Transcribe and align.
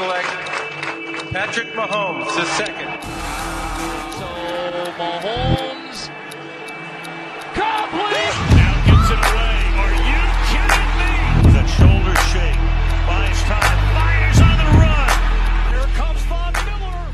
select 0.00 0.32
Patrick 1.30 1.68
Mahomes, 1.74 2.34
the 2.34 2.44
second. 2.56 2.90
So 4.18 4.28
Mahomes 5.00 6.08
complete. 7.52 8.36
Now 8.56 8.74
gets 8.88 9.08
it 9.14 9.20
away. 9.28 9.56
Are 9.82 9.96
you 10.10 10.22
kidding 10.48 10.90
me? 11.00 11.12
A 11.52 11.64
shoulder 11.76 12.16
shake. 12.32 12.60
Buys 13.08 13.40
time. 13.50 13.80
Fires 13.96 14.40
on 14.48 14.56
the 14.62 14.68
run. 14.80 15.10
Here 15.68 15.88
comes 15.98 16.22
Von 16.30 16.52
Miller. 16.64 17.04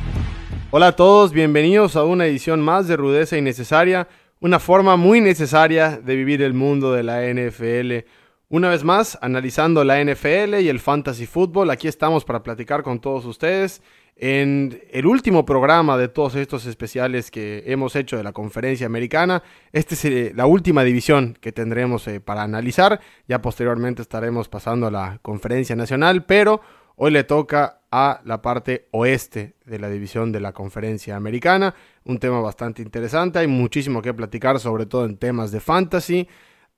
Hola 0.71 0.89
a 0.89 0.93
todos, 0.93 1.33
bienvenidos 1.33 1.97
a 1.97 2.05
una 2.05 2.27
edición 2.27 2.61
más 2.61 2.87
de 2.87 2.97
Rudeza 2.97 3.37
Innecesaria, 3.37 4.07
una 4.39 4.61
forma 4.61 4.97
muy 4.97 5.21
necesaria 5.21 5.99
de 5.99 6.15
vivir 6.15 6.41
el 6.41 6.55
mundo 6.55 6.93
de 6.93 7.03
la 7.03 7.23
NFL. 7.23 8.07
Una 8.49 8.69
vez 8.69 8.85
más, 8.85 9.19
analizando 9.23 9.83
la 9.83 10.01
NFL 10.01 10.61
y 10.61 10.69
el 10.69 10.79
fantasy 10.79 11.27
football, 11.27 11.69
aquí 11.69 11.89
estamos 11.89 12.25
para 12.25 12.45
platicar 12.45 12.85
con 12.85 13.01
todos 13.01 13.25
ustedes 13.25 13.83
en 14.15 14.81
el 14.93 15.05
último 15.05 15.45
programa 15.45 15.99
de 15.99 16.07
todos 16.07 16.37
estos 16.37 16.65
especiales 16.65 17.33
que 17.33 17.65
hemos 17.67 17.97
hecho 17.97 18.17
de 18.17 18.23
la 18.23 18.33
conferencia 18.33 18.87
americana. 18.87 19.43
Esta 19.73 19.95
es 19.95 20.05
eh, 20.05 20.33
la 20.37 20.47
última 20.47 20.85
división 20.85 21.37
que 21.41 21.51
tendremos 21.51 22.07
eh, 22.07 22.21
para 22.21 22.45
analizar. 22.45 23.01
Ya 23.27 23.43
posteriormente 23.43 24.03
estaremos 24.03 24.49
pasando 24.49 24.87
a 24.87 24.93
la 24.93 25.19
conferencia 25.23 25.75
nacional, 25.75 26.25
pero 26.25 26.61
hoy 26.95 27.11
le 27.11 27.25
toca 27.25 27.81
a 27.91 28.21
la 28.25 28.43
parte 28.43 28.87
oeste 28.93 29.57
de 29.65 29.81
la 29.81 29.91
división 29.91 30.31
de 30.31 30.39
la 30.39 30.53
conferencia 30.53 31.17
americana. 31.17 31.75
Un 32.05 32.19
tema 32.19 32.41
bastante 32.41 32.81
interesante, 32.81 33.41
hay 33.41 33.49
muchísimo 33.49 34.03
que 34.03 34.15
platicar, 34.15 34.61
sobre 34.61 34.87
todo 34.87 35.05
en 35.05 35.17
temas 35.17 35.51
de 35.51 35.59
fantasy. 35.59 36.29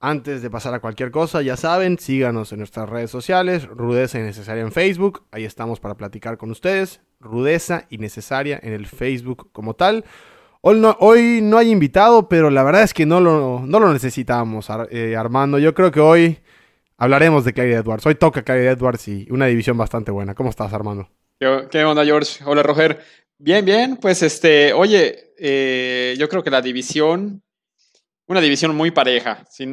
Antes 0.01 0.43
de 0.43 0.51
pasar 0.51 0.75
a 0.75 0.80
cualquier 0.80 1.11
cosa, 1.11 1.43
ya 1.43 1.57
saben, 1.57 1.98
síganos 1.98 2.52
en 2.52 2.59
nuestras 2.59 2.88
redes 2.88 3.11
sociales, 3.11 3.66
Rudeza 3.66 4.21
Innecesaria 4.21 4.62
en 4.62 4.71
Facebook, 4.71 5.24
ahí 5.33 5.45
estamos 5.45 5.80
para 5.80 5.97
platicar 5.97 6.38
con 6.38 6.52
ustedes, 6.52 7.01
Rudeza 7.19 7.87
Innecesaria 7.91 8.61
en 8.62 8.74
el 8.74 8.87
Facebook 8.87 9.51
como 9.51 9.74
tal. 9.74 10.04
Hoy 10.60 11.41
no, 11.43 11.59
hay 11.59 11.71
invitado, 11.71 12.29
pero 12.29 12.51
la 12.51 12.63
verdad 12.63 12.85
es 12.85 12.95
que 12.95 13.07
no 13.07 13.21
lo, 13.21 13.63
no 13.66 13.80
lo 13.80 13.93
necesitamos, 13.93 14.69
eh, 14.91 15.16
Armando. 15.16 15.59
Yo 15.59 15.74
creo 15.74 15.91
que 15.91 16.01
hoy 16.01 16.38
hablaremos 16.96 17.45
de 17.45 17.52
Clyde 17.52 17.74
Edwards. 17.74 18.07
Hoy 18.07 18.15
toca 18.15 18.43
Clyde 18.43 18.71
Edwards 18.71 19.09
y 19.09 19.26
una 19.30 19.46
división 19.46 19.76
bastante 19.76 20.13
buena. 20.13 20.35
¿Cómo 20.35 20.51
estás, 20.51 20.73
Armando? 20.73 21.09
¿Qué, 21.38 21.85
onda, 21.85 22.04
George? 22.04 22.45
Hola, 22.45 22.63
Roger. 22.63 23.01
Bien, 23.38 23.65
bien. 23.65 23.96
Pues 23.96 24.23
este, 24.23 24.73
oye, 24.73 25.32
eh, 25.38 26.15
yo 26.19 26.29
creo 26.29 26.43
que 26.43 26.51
la 26.51 26.60
división 26.60 27.43
una 28.29 28.40
división 28.40 28.76
muy 28.76 28.90
pareja, 28.90 29.45
si, 29.51 29.66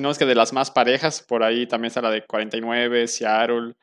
no 0.00 0.10
es 0.10 0.18
que 0.18 0.26
de 0.26 0.34
las 0.34 0.52
más 0.52 0.70
parejas, 0.70 1.22
por 1.22 1.42
ahí 1.42 1.66
también 1.66 1.88
está 1.88 2.02
la 2.02 2.10
de 2.10 2.24
49, 2.24 3.08
Seattle 3.08 3.74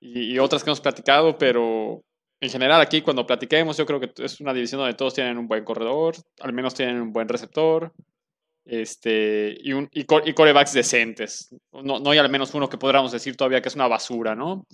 y, 0.00 0.38
otras 0.38 0.62
que 0.62 0.70
hemos 0.70 0.80
platicado, 0.80 1.36
pero 1.36 2.02
en 2.40 2.50
general 2.50 2.80
aquí 2.80 3.02
cuando 3.02 3.26
platiquemos 3.26 3.76
yo 3.76 3.86
creo 3.86 4.00
que 4.00 4.12
es 4.16 4.40
una 4.40 4.54
división 4.54 4.80
donde 4.80 4.94
todos 4.94 5.14
tienen 5.14 5.36
un 5.36 5.48
buen 5.48 5.64
corredor, 5.64 6.14
al 6.40 6.52
menos 6.52 6.74
tienen 6.74 7.00
un 7.00 7.12
buen 7.12 7.28
receptor 7.28 7.92
este, 8.64 9.56
y, 9.60 9.72
un, 9.72 9.88
y, 9.92 10.04
corebacks 10.04 10.72
decentes. 10.72 11.54
No, 11.72 11.98
no 11.98 12.10
hay 12.10 12.18
al 12.18 12.30
menos 12.30 12.54
uno 12.54 12.68
que 12.68 12.78
podamos 12.78 13.12
decir 13.12 13.36
todavía 13.36 13.60
que 13.60 13.68
es 13.68 13.74
una 13.74 13.88
basura, 13.88 14.34
¿no? 14.36 14.66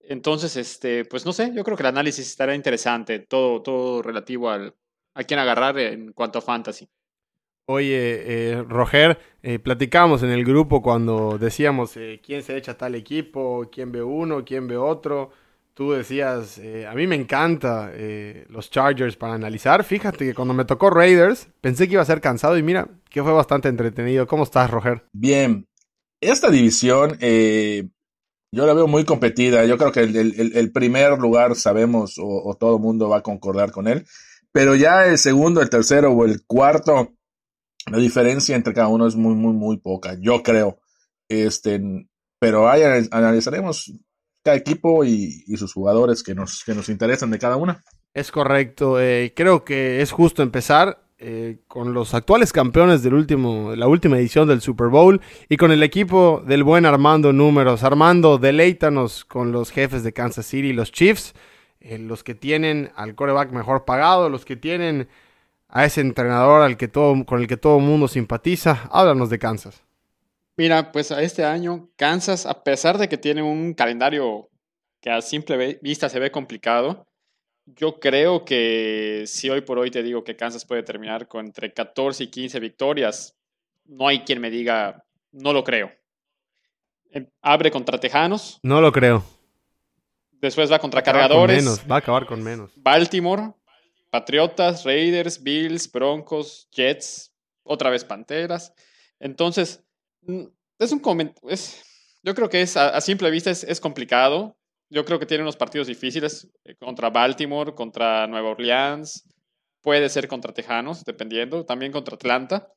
Entonces, 0.00 0.56
este, 0.56 1.04
pues 1.04 1.26
no 1.26 1.32
sé, 1.32 1.52
yo 1.54 1.64
creo 1.64 1.76
que 1.76 1.82
el 1.82 1.88
análisis 1.88 2.26
estará 2.28 2.54
interesante, 2.54 3.18
todo, 3.18 3.62
todo 3.62 4.02
relativo 4.02 4.48
al, 4.48 4.74
a 5.14 5.24
quién 5.24 5.40
agarrar 5.40 5.78
en 5.78 6.12
cuanto 6.12 6.38
a 6.38 6.42
fantasy. 6.42 6.88
Oye, 7.70 8.22
eh, 8.24 8.62
Roger, 8.66 9.18
eh, 9.42 9.58
platicamos 9.58 10.22
en 10.22 10.30
el 10.30 10.42
grupo 10.42 10.80
cuando 10.80 11.36
decíamos 11.36 11.98
eh, 11.98 12.18
quién 12.24 12.42
se 12.42 12.56
echa 12.56 12.78
tal 12.78 12.94
equipo, 12.94 13.68
quién 13.70 13.92
ve 13.92 14.02
uno, 14.02 14.42
quién 14.42 14.66
ve 14.66 14.78
otro. 14.78 15.30
Tú 15.74 15.92
decías, 15.92 16.56
eh, 16.56 16.86
a 16.86 16.94
mí 16.94 17.06
me 17.06 17.14
encanta 17.14 17.92
los 18.48 18.70
Chargers 18.70 19.16
para 19.16 19.34
analizar. 19.34 19.84
Fíjate 19.84 20.24
que 20.24 20.34
cuando 20.34 20.54
me 20.54 20.64
tocó 20.64 20.88
Raiders, 20.88 21.48
pensé 21.60 21.86
que 21.86 21.92
iba 21.92 22.02
a 22.02 22.06
ser 22.06 22.22
cansado 22.22 22.56
y 22.56 22.62
mira, 22.62 22.88
que 23.10 23.22
fue 23.22 23.32
bastante 23.32 23.68
entretenido. 23.68 24.26
¿Cómo 24.26 24.44
estás, 24.44 24.70
Roger? 24.70 25.04
Bien. 25.12 25.66
Esta 26.22 26.50
división 26.50 27.18
yo 27.20 28.66
la 28.66 28.72
veo 28.72 28.86
muy 28.86 29.04
competida. 29.04 29.66
Yo 29.66 29.76
creo 29.76 29.92
que 29.92 30.00
el, 30.00 30.72
primer 30.72 31.18
lugar 31.18 31.54
sabemos 31.54 32.18
o, 32.18 32.48
o 32.48 32.54
todo 32.54 32.76
el 32.76 32.82
mundo 32.82 33.10
va 33.10 33.18
a 33.18 33.22
concordar 33.22 33.72
con 33.72 33.88
él. 33.88 34.06
Pero 34.52 34.74
ya 34.74 35.06
el 35.06 35.18
segundo, 35.18 35.60
el 35.60 35.68
tercero 35.68 36.12
o 36.12 36.24
el 36.24 36.44
cuarto 36.46 37.17
la 37.90 37.98
diferencia 37.98 38.56
entre 38.56 38.74
cada 38.74 38.88
uno 38.88 39.06
es 39.06 39.16
muy, 39.16 39.34
muy, 39.34 39.52
muy 39.52 39.78
poca, 39.78 40.16
yo 40.20 40.42
creo. 40.42 40.78
Este, 41.28 41.80
pero 42.38 42.68
ahí 42.68 42.82
analizaremos 43.10 43.92
cada 44.42 44.56
equipo 44.56 45.04
y, 45.04 45.44
sus 45.56 45.72
jugadores 45.72 46.22
que 46.22 46.34
nos, 46.34 46.62
que 46.64 46.74
nos 46.74 46.88
interesan 46.88 47.30
de 47.30 47.38
cada 47.38 47.56
una. 47.56 47.82
Es 48.14 48.30
correcto. 48.30 49.00
Eh, 49.00 49.32
creo 49.34 49.64
que 49.64 50.00
es 50.00 50.12
justo 50.12 50.42
empezar 50.42 51.02
eh, 51.18 51.58
con 51.66 51.94
los 51.94 52.14
actuales 52.14 52.52
campeones 52.52 53.02
del 53.02 53.14
último, 53.14 53.74
la 53.74 53.88
última 53.88 54.18
edición 54.18 54.46
del 54.46 54.60
Super 54.60 54.86
Bowl 54.86 55.20
y 55.48 55.56
con 55.56 55.72
el 55.72 55.82
equipo 55.82 56.44
del 56.46 56.62
buen 56.62 56.86
Armando 56.86 57.32
Números. 57.32 57.82
Armando, 57.82 58.38
deleítanos 58.38 59.24
con 59.24 59.50
los 59.50 59.70
jefes 59.70 60.04
de 60.04 60.12
Kansas 60.12 60.46
City, 60.46 60.72
los 60.72 60.92
Chiefs, 60.92 61.34
eh, 61.80 61.98
los 61.98 62.22
que 62.22 62.36
tienen 62.36 62.92
al 62.94 63.16
coreback 63.16 63.50
mejor 63.50 63.84
pagado, 63.84 64.30
los 64.30 64.44
que 64.44 64.54
tienen 64.54 65.08
a 65.68 65.84
ese 65.84 66.00
entrenador 66.00 66.62
al 66.62 66.76
que 66.76 66.88
todo, 66.88 67.24
con 67.24 67.40
el 67.40 67.46
que 67.46 67.56
todo 67.56 67.78
el 67.78 67.84
mundo 67.84 68.08
simpatiza. 68.08 68.88
Háblanos 68.90 69.30
de 69.30 69.38
Kansas. 69.38 69.82
Mira, 70.56 70.90
pues 70.90 71.12
a 71.12 71.22
este 71.22 71.44
año 71.44 71.88
Kansas, 71.96 72.46
a 72.46 72.64
pesar 72.64 72.98
de 72.98 73.08
que 73.08 73.16
tiene 73.16 73.42
un 73.42 73.74
calendario 73.74 74.48
que 75.00 75.10
a 75.10 75.20
simple 75.20 75.78
vista 75.80 76.08
se 76.08 76.18
ve 76.18 76.32
complicado, 76.32 77.06
yo 77.64 78.00
creo 78.00 78.44
que 78.44 79.24
si 79.26 79.50
hoy 79.50 79.60
por 79.60 79.78
hoy 79.78 79.90
te 79.90 80.02
digo 80.02 80.24
que 80.24 80.36
Kansas 80.36 80.64
puede 80.64 80.82
terminar 80.82 81.28
con 81.28 81.46
entre 81.46 81.72
14 81.72 82.24
y 82.24 82.26
15 82.28 82.60
victorias, 82.60 83.36
no 83.84 84.08
hay 84.08 84.20
quien 84.20 84.40
me 84.40 84.50
diga, 84.50 85.04
no 85.32 85.52
lo 85.52 85.62
creo. 85.64 85.92
Em, 87.10 87.26
abre 87.42 87.70
contra 87.70 87.98
Tejanos. 87.98 88.58
No 88.62 88.80
lo 88.80 88.90
creo. 88.90 89.24
Después 90.32 90.70
va 90.70 90.78
contra 90.78 91.02
Cargadores. 91.02 91.84
Va 91.90 91.96
a 91.96 91.98
acabar 91.98 92.26
con 92.26 92.42
menos. 92.42 92.72
Baltimore. 92.76 93.52
Patriotas, 94.10 94.84
Raiders, 94.84 95.42
Bills, 95.42 95.90
Broncos, 95.90 96.68
Jets, 96.72 97.34
otra 97.62 97.90
vez 97.90 98.04
Panteras. 98.04 98.72
Entonces, 99.20 99.84
mm, 100.22 100.44
es 100.78 100.92
un 100.92 101.34
es, 101.48 101.82
yo 102.22 102.34
creo 102.34 102.48
que 102.48 102.62
es 102.62 102.76
a, 102.76 103.00
simple 103.00 103.30
vista 103.30 103.50
es, 103.50 103.80
complicado. 103.80 104.56
Yo 104.90 105.04
creo 105.04 105.18
que 105.18 105.26
tiene 105.26 105.42
unos 105.42 105.56
partidos 105.56 105.86
difíciles 105.86 106.50
eh, 106.64 106.74
contra 106.76 107.10
Baltimore, 107.10 107.74
contra 107.74 108.26
Nueva 108.26 108.50
Orleans, 108.50 109.24
puede 109.82 110.08
ser 110.08 110.28
contra 110.28 110.52
Tejanos, 110.54 111.04
dependiendo, 111.04 111.64
también 111.66 111.92
contra 111.92 112.14
Atlanta 112.14 112.72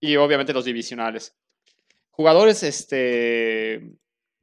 y 0.00 0.16
obviamente 0.16 0.52
los 0.52 0.64
divisionales. 0.64 1.36
Jugadores 2.10 2.62
este, 2.62 3.92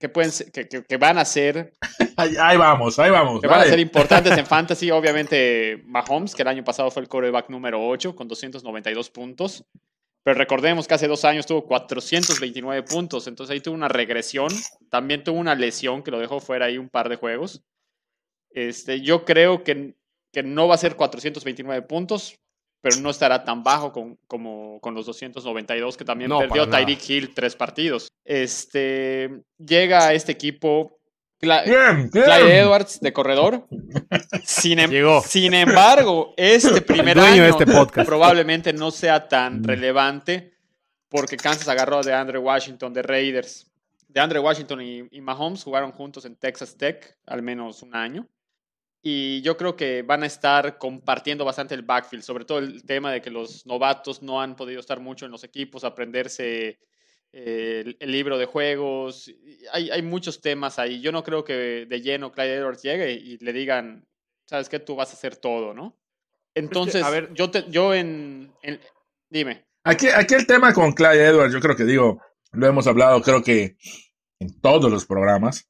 que, 0.04 0.10
pueden 0.10 0.34
que, 0.52 0.98
van 0.98 1.18
a 1.18 1.24
ser. 1.24 1.72
ahí, 2.18 2.58
vamos, 2.58 3.00
ahí 3.00 3.10
vamos. 3.10 3.40
Que 3.40 3.48
van 3.48 3.62
a 3.62 3.64
ser 3.64 3.80
importantes 3.80 4.38
en 4.38 4.46
fantasy. 4.46 4.92
Obviamente, 4.92 5.82
Mahomes, 5.86 6.36
que 6.36 6.42
el 6.42 6.50
año 6.50 6.62
pasado 6.62 6.92
fue 6.92 7.04
el 7.04 7.08
coreback 7.08 7.50
número 7.50 7.88
8 7.88 8.14
con 8.14 8.28
292 8.28 9.10
puntos. 9.12 9.64
Pero 10.22 10.38
recordemos 10.38 10.90
que 10.90 10.94
hace 10.94 11.08
dos 11.08 11.24
años 11.24 11.46
tuvo 11.46 11.66
429 11.66 12.84
puntos. 12.84 13.28
Entonces 13.28 13.54
ahí 13.54 13.62
tuvo 13.62 13.76
una 13.76 13.88
regresión. 13.88 14.50
También 14.90 15.24
tuvo 15.24 15.40
una 15.40 15.56
lesión 15.56 16.04
que 16.04 16.12
lo 16.12 16.20
dejó 16.20 16.42
fuera 16.42 16.66
ahí 16.66 16.78
un 16.78 16.90
par 16.90 17.08
de 17.08 17.16
juegos. 17.16 17.64
Este, 18.50 19.00
yo 19.00 19.24
creo 19.24 19.64
que, 19.64 19.96
que 20.34 20.44
no 20.44 20.68
va 20.68 20.76
a 20.76 20.80
ser 20.80 20.98
429 20.98 21.82
puntos, 21.88 22.42
pero 22.84 22.98
no 22.98 23.12
estará 23.12 23.46
tan 23.46 23.64
bajo 23.64 23.94
con, 23.94 24.18
como 24.28 24.78
con 24.82 24.94
los 24.94 25.06
292 25.06 25.96
que 25.96 26.04
también 26.04 26.30
perdió 26.38 26.68
Tyreek 26.68 27.10
Hill 27.10 27.34
tres 27.34 27.56
partidos. 27.56 28.12
Este, 28.26 29.42
llega 29.58 30.08
a 30.08 30.14
este 30.14 30.34
equipo 30.34 31.00
Clyde 31.40 32.60
Edwards 32.60 33.00
de 33.00 33.14
corredor. 33.14 33.66
Sin, 34.44 34.80
em- 34.80 34.92
sin 35.26 35.54
embargo, 35.54 36.34
este 36.36 36.82
primer 36.94 37.18
año 37.20 37.46
este 37.46 37.66
probablemente 38.04 38.74
no 38.74 38.92
sea 38.92 39.30
tan 39.30 39.64
relevante 39.64 40.52
porque 41.08 41.38
Kansas 41.38 41.70
agarró 41.70 42.04
de 42.04 42.14
Andre 42.14 42.38
Washington 42.38 42.92
de 42.92 43.02
Raiders. 43.02 43.66
De 44.10 44.20
Andre 44.20 44.40
Washington 44.40 44.82
y 44.82 45.22
Mahomes 45.22 45.64
jugaron 45.64 45.94
juntos 45.94 46.26
en 46.26 46.36
Texas 46.36 46.76
Tech 46.76 47.18
al 47.26 47.42
menos 47.42 47.82
un 47.82 47.96
año 47.96 48.28
y 49.06 49.42
yo 49.42 49.58
creo 49.58 49.76
que 49.76 50.02
van 50.02 50.24
a 50.24 50.28
estar 50.28 50.78
compartiendo 50.78 51.44
bastante 51.44 51.76
el 51.76 51.82
backfield, 51.82 52.24
sobre 52.24 52.46
todo 52.46 52.60
el 52.60 52.86
tema 52.86 53.12
de 53.12 53.22
que 53.22 53.30
los 53.30 53.66
novatos 53.66 54.24
no 54.24 54.42
han 54.42 54.56
podido 54.56 54.80
estar 54.80 55.02
mucho 55.02 55.26
en 55.26 55.32
los 55.32 55.44
equipos, 55.44 55.84
aprenderse 55.84 56.80
eh, 57.34 57.96
el, 58.00 58.12
libro 58.12 58.38
de 58.38 58.46
juegos. 58.46 59.30
Hay, 59.74 59.92
hay, 59.92 60.02
muchos 60.02 60.40
temas 60.40 60.80
ahí. 60.80 61.02
Yo 61.02 61.12
no 61.12 61.22
creo 61.22 61.44
que 61.44 61.86
de 61.86 62.02
lleno 62.02 62.32
Clyde 62.32 62.56
Edwards 62.56 62.82
llegue 62.82 63.12
y 63.12 63.38
le 63.40 63.52
digan, 63.52 64.08
sabes 64.46 64.70
qué, 64.70 64.80
tú 64.80 64.96
vas 64.96 65.10
a 65.10 65.14
hacer 65.14 65.36
todo, 65.36 65.74
¿no? 65.74 65.98
Entonces, 66.56 67.04
a 67.04 67.10
ver, 67.10 67.34
yo, 67.34 67.52
te, 67.52 67.66
yo 67.70 67.94
en, 67.94 68.54
Dime. 69.30 69.66
Aquí, 69.84 70.08
aquí 70.08 70.36
el 70.36 70.48
tema 70.48 70.74
con 70.74 70.94
Clyde 70.94 71.26
Edwards, 71.26 71.54
yo 71.54 71.60
creo 71.60 71.76
que 71.76 71.84
digo, 71.84 72.22
lo 72.54 72.68
hemos 72.68 72.88
hablado, 72.88 73.22
creo 73.22 73.44
que 73.44 73.76
en 74.40 74.62
todos 74.62 74.90
los 74.90 75.06
programas. 75.06 75.68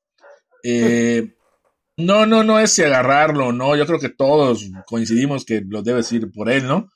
Eh, 0.64 1.34
No, 1.98 2.26
no, 2.26 2.44
no 2.44 2.60
es 2.60 2.74
si 2.74 2.84
agarrarlo, 2.84 3.52
no. 3.52 3.76
Yo 3.76 3.86
creo 3.86 4.00
que 4.00 4.10
todos 4.10 4.70
coincidimos 4.88 5.46
que 5.46 5.62
lo 5.68 5.84
debes 5.84 6.12
ir 6.12 6.32
por 6.32 6.50
él, 6.50 6.68
¿no? 6.68 6.90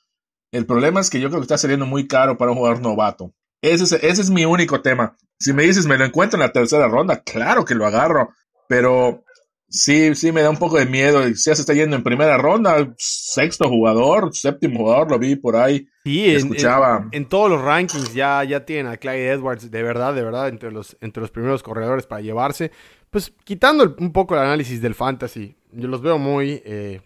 El 0.52 0.66
problema 0.66 1.00
es 1.00 1.10
que 1.10 1.20
yo 1.20 1.28
creo 1.28 1.40
que 1.40 1.44
está 1.44 1.58
saliendo 1.58 1.86
muy 1.86 2.08
caro 2.08 2.36
para 2.36 2.50
un 2.50 2.56
jugador 2.56 2.80
novato. 2.80 3.32
Ese 3.62 3.84
es, 3.84 3.92
ese 3.92 4.22
es 4.22 4.30
mi 4.30 4.44
único 4.44 4.80
tema. 4.80 5.16
Si 5.38 5.52
me 5.52 5.64
dices, 5.64 5.86
me 5.86 5.98
lo 5.98 6.04
encuentro 6.04 6.36
en 6.36 6.46
la 6.46 6.52
tercera 6.52 6.88
ronda, 6.88 7.22
claro 7.22 7.64
que 7.64 7.74
lo 7.74 7.86
agarro. 7.86 8.30
Pero 8.68 9.24
sí, 9.68 10.14
sí 10.14 10.32
me 10.32 10.42
da 10.42 10.50
un 10.50 10.56
poco 10.56 10.78
de 10.78 10.86
miedo. 10.86 11.22
Si 11.34 11.50
ya 11.50 11.54
se 11.54 11.62
está 11.62 11.74
yendo 11.74 11.96
en 11.96 12.02
primera 12.02 12.38
ronda, 12.38 12.94
sexto 12.96 13.68
jugador, 13.68 14.34
séptimo 14.34 14.80
jugador, 14.80 15.10
lo 15.10 15.18
vi 15.18 15.36
por 15.36 15.56
ahí. 15.56 15.86
Sí, 16.04 16.30
en, 16.30 16.36
escuchaba. 16.36 17.08
En, 17.12 17.22
en, 17.22 17.28
todos 17.28 17.50
los 17.50 17.62
rankings 17.62 18.14
ya, 18.14 18.42
ya 18.44 18.64
tienen 18.64 18.90
a 18.92 18.96
Clyde 18.96 19.30
Edwards, 19.30 19.70
de 19.70 19.82
verdad, 19.82 20.14
de 20.14 20.22
verdad, 20.22 20.48
entre 20.48 20.72
los, 20.72 20.96
entre 21.00 21.20
los 21.20 21.30
primeros 21.30 21.62
corredores 21.62 22.06
para 22.06 22.22
llevarse. 22.22 22.72
Pues 23.10 23.32
quitando 23.44 23.96
un 23.98 24.12
poco 24.12 24.34
el 24.34 24.40
análisis 24.42 24.80
del 24.82 24.94
fantasy, 24.94 25.56
yo 25.72 25.88
los 25.88 26.02
veo 26.02 26.18
muy 26.18 26.62
eh, 26.64 27.00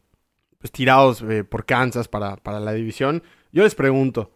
pues, 0.58 0.72
tirados 0.72 1.22
eh, 1.22 1.44
por 1.44 1.64
Kansas 1.64 2.08
para, 2.08 2.36
para 2.36 2.60
la 2.60 2.72
división. 2.72 3.22
Yo 3.52 3.62
les 3.62 3.74
pregunto, 3.74 4.32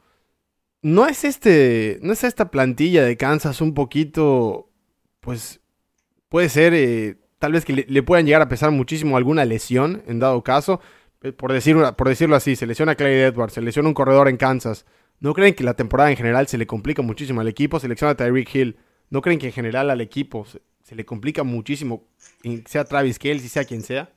¿no 0.82 1.06
es 1.06 1.24
este, 1.24 1.98
no 2.02 2.12
es 2.12 2.24
esta 2.24 2.50
plantilla 2.50 3.04
de 3.04 3.16
Kansas 3.16 3.60
un 3.60 3.74
poquito, 3.74 4.70
pues, 5.20 5.60
puede 6.28 6.48
ser, 6.48 6.74
eh, 6.74 7.18
tal 7.38 7.52
vez 7.52 7.64
que 7.64 7.72
le, 7.72 8.02
puedan 8.02 8.26
llegar 8.26 8.42
a 8.42 8.48
pesar 8.48 8.70
muchísimo 8.70 9.16
alguna 9.16 9.44
lesión 9.44 10.02
en 10.06 10.18
dado 10.18 10.42
caso? 10.44 10.80
Por, 11.36 11.52
decir, 11.52 11.76
por 11.96 12.08
decirlo 12.08 12.36
así, 12.36 12.54
se 12.54 12.66
lesiona 12.66 12.94
Clyde 12.94 13.26
Edwards, 13.26 13.54
se 13.54 13.62
lesiona 13.62 13.88
un 13.88 13.94
corredor 13.94 14.28
en 14.28 14.36
Kansas. 14.36 14.86
¿No 15.18 15.32
creen 15.34 15.54
que 15.54 15.64
la 15.64 15.74
temporada 15.74 16.10
en 16.10 16.16
general 16.16 16.46
se 16.46 16.58
le 16.58 16.66
complica 16.66 17.02
muchísimo 17.02 17.40
al 17.40 17.48
equipo? 17.48 17.80
Selecciona 17.80 18.12
a 18.12 18.16
Tyreek 18.16 18.54
Hill. 18.54 18.76
¿No 19.08 19.22
creen 19.22 19.38
que 19.38 19.46
en 19.46 19.52
general 19.52 19.90
al 19.90 20.00
equipo 20.00 20.46
se 20.86 20.94
le 20.94 21.04
complica 21.04 21.42
muchísimo, 21.42 22.04
sea 22.64 22.84
Travis 22.84 23.18
Kelce, 23.18 23.48
sea 23.48 23.64
quien 23.64 23.82
sea? 23.82 24.08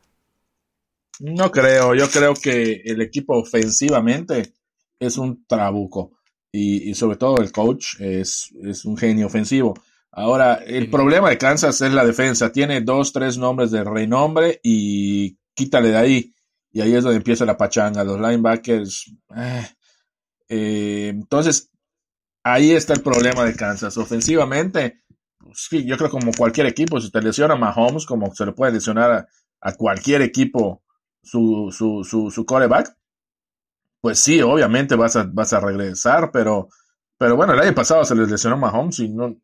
No 1.20 1.50
creo, 1.50 1.96
yo 1.96 2.08
creo 2.12 2.36
que 2.36 2.84
el 2.86 3.02
equipo 3.02 3.36
ofensivamente 3.40 4.54
es 5.00 5.18
un 5.18 5.46
trabuco 5.48 6.12
y, 6.52 6.92
y 6.92 6.94
sobre 6.94 7.18
todo 7.18 7.40
el 7.42 7.52
coach 7.52 8.00
es, 8.00 8.54
es, 8.64 8.86
un 8.86 8.96
genio 8.98 9.26
ofensivo. 9.26 9.74
Ahora, 10.12 10.56
el 10.66 10.84
sí. 10.84 10.90
problema 10.90 11.32
de 11.32 11.40
Kansas 11.40 11.82
es 11.82 11.92
la 11.92 12.06
defensa. 12.06 12.52
Tiene 12.52 12.82
dos, 12.82 13.14
tres 13.14 13.40
nombres 13.40 13.72
de 13.72 13.84
renombre 13.84 14.60
y 14.62 15.40
quítale 15.56 15.90
de 15.90 15.98
ahí. 15.98 16.36
Y 16.72 16.82
ahí 16.82 16.94
es 16.94 17.04
donde 17.04 17.18
empieza 17.18 17.46
la 17.46 17.58
pachanga. 17.58 18.04
Los 18.04 18.20
linebackers. 18.20 19.12
Eh, 19.36 19.68
eh, 20.50 21.08
entonces, 21.10 21.72
ahí 22.44 22.72
está 22.72 22.94
el 22.94 23.02
problema 23.02 23.44
de 23.44 23.56
Kansas. 23.56 23.98
Ofensivamente, 23.98 25.02
sí, 25.54 25.86
yo 25.86 25.98
creo 25.98 26.10
como 26.10 26.32
cualquier 26.38 26.68
equipo, 26.68 27.00
si 27.00 27.12
te 27.12 27.22
lesiona 27.22 27.56
Mahomes, 27.56 28.06
como 28.06 28.34
se 28.34 28.46
le 28.46 28.54
puede 28.54 28.74
lesionar 28.74 29.12
a, 29.12 29.28
a 29.62 29.74
cualquier 29.76 30.22
equipo 30.22 30.84
su, 31.24 31.70
su, 31.72 32.04
su, 32.04 32.32
su 32.32 32.46
coreback, 32.46 32.96
pues 34.02 34.20
sí, 34.20 34.42
obviamente 34.42 34.96
vas 34.96 35.16
a, 35.16 35.24
vas 35.32 35.52
a 35.54 35.60
regresar, 35.60 36.32
pero, 36.32 36.70
pero 37.18 37.36
bueno, 37.36 37.54
el 37.54 37.60
año 37.60 37.76
pasado 37.76 38.04
se 38.06 38.16
les 38.16 38.30
lesionó 38.30 38.58
Mahomes 38.58 39.00
y 39.00 39.10
no, 39.10 39.36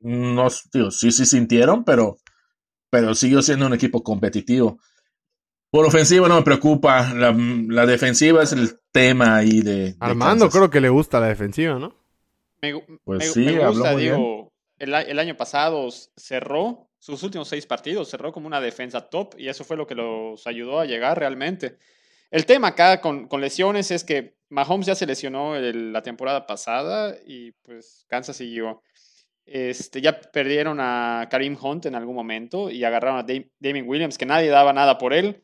no 0.00 0.46
tío, 0.70 0.90
sí, 0.90 1.12
sí 1.12 1.26
sintieron, 1.26 1.84
pero, 1.84 2.16
pero 2.90 3.14
siguió 3.14 3.42
siendo 3.42 3.66
un 3.66 3.74
equipo 3.74 4.02
competitivo. 4.02 4.78
Por 5.70 5.84
ofensiva 5.86 6.28
no 6.28 6.36
me 6.36 6.42
preocupa, 6.42 7.12
la, 7.14 7.32
la 7.36 7.86
defensiva 7.86 8.42
es 8.42 8.52
el 8.52 8.80
tema 8.92 9.36
ahí 9.36 9.60
de... 9.60 9.92
de 9.94 9.96
Armando 10.00 10.44
Kansas. 10.44 10.52
creo 10.58 10.70
que 10.70 10.80
le 10.80 10.88
gusta 10.88 11.20
la 11.20 11.26
defensiva, 11.26 11.78
¿no? 11.78 11.94
Me, 12.62 12.72
Pues 13.04 13.24
me- 13.26 13.32
sí, 13.32 13.40
me 13.40 13.64
habló 13.64 13.66
gusta, 13.68 13.94
bien. 13.94 14.47
El, 14.78 15.18
año 15.18 15.36
pasado 15.36 15.88
cerró 16.16 16.88
sus 16.98 17.22
últimos 17.22 17.48
seis 17.48 17.66
partidos, 17.66 18.10
cerró 18.10 18.32
como 18.32 18.46
una 18.46 18.60
defensa 18.60 19.08
top 19.08 19.34
y 19.38 19.48
eso 19.48 19.64
fue 19.64 19.76
lo 19.76 19.86
que 19.86 19.94
los 19.94 20.46
ayudó 20.46 20.80
a 20.80 20.86
llegar 20.86 21.18
realmente. 21.18 21.78
El 22.30 22.46
tema 22.46 22.68
acá 22.68 23.00
con, 23.00 23.28
lesiones 23.40 23.90
es 23.90 24.04
que 24.04 24.36
Mahomes 24.50 24.86
ya 24.86 24.94
se 24.94 25.06
lesionó 25.06 25.56
el- 25.56 25.92
la 25.92 26.02
temporada 26.02 26.46
pasada 26.46 27.16
y 27.26 27.52
pues 27.62 28.04
Kansas 28.08 28.36
siguió. 28.36 28.82
Este, 29.46 30.00
ya 30.02 30.20
perdieron 30.20 30.78
a 30.80 31.26
Karim 31.30 31.56
Hunt 31.60 31.86
en 31.86 31.94
algún 31.94 32.14
momento 32.14 32.70
y 32.70 32.84
agarraron 32.84 33.18
a 33.18 33.26
Dam- 33.26 33.50
Damien 33.58 33.88
Williams, 33.88 34.18
que 34.18 34.26
nadie 34.26 34.48
daba 34.50 34.72
nada 34.72 34.98
por 34.98 35.14
él. 35.14 35.42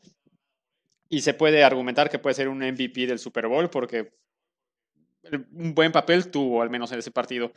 Y 1.08 1.22
se 1.22 1.34
puede 1.34 1.64
argumentar 1.64 2.10
que 2.10 2.18
puede 2.18 2.34
ser 2.34 2.48
un 2.48 2.62
MVP 2.62 3.06
del 3.06 3.18
Super 3.18 3.46
Bowl 3.46 3.70
porque 3.70 4.12
un 5.52 5.74
buen 5.74 5.92
papel 5.92 6.30
tuvo, 6.30 6.62
al 6.62 6.70
menos 6.70 6.92
en 6.92 6.98
ese 6.98 7.10
partido. 7.10 7.52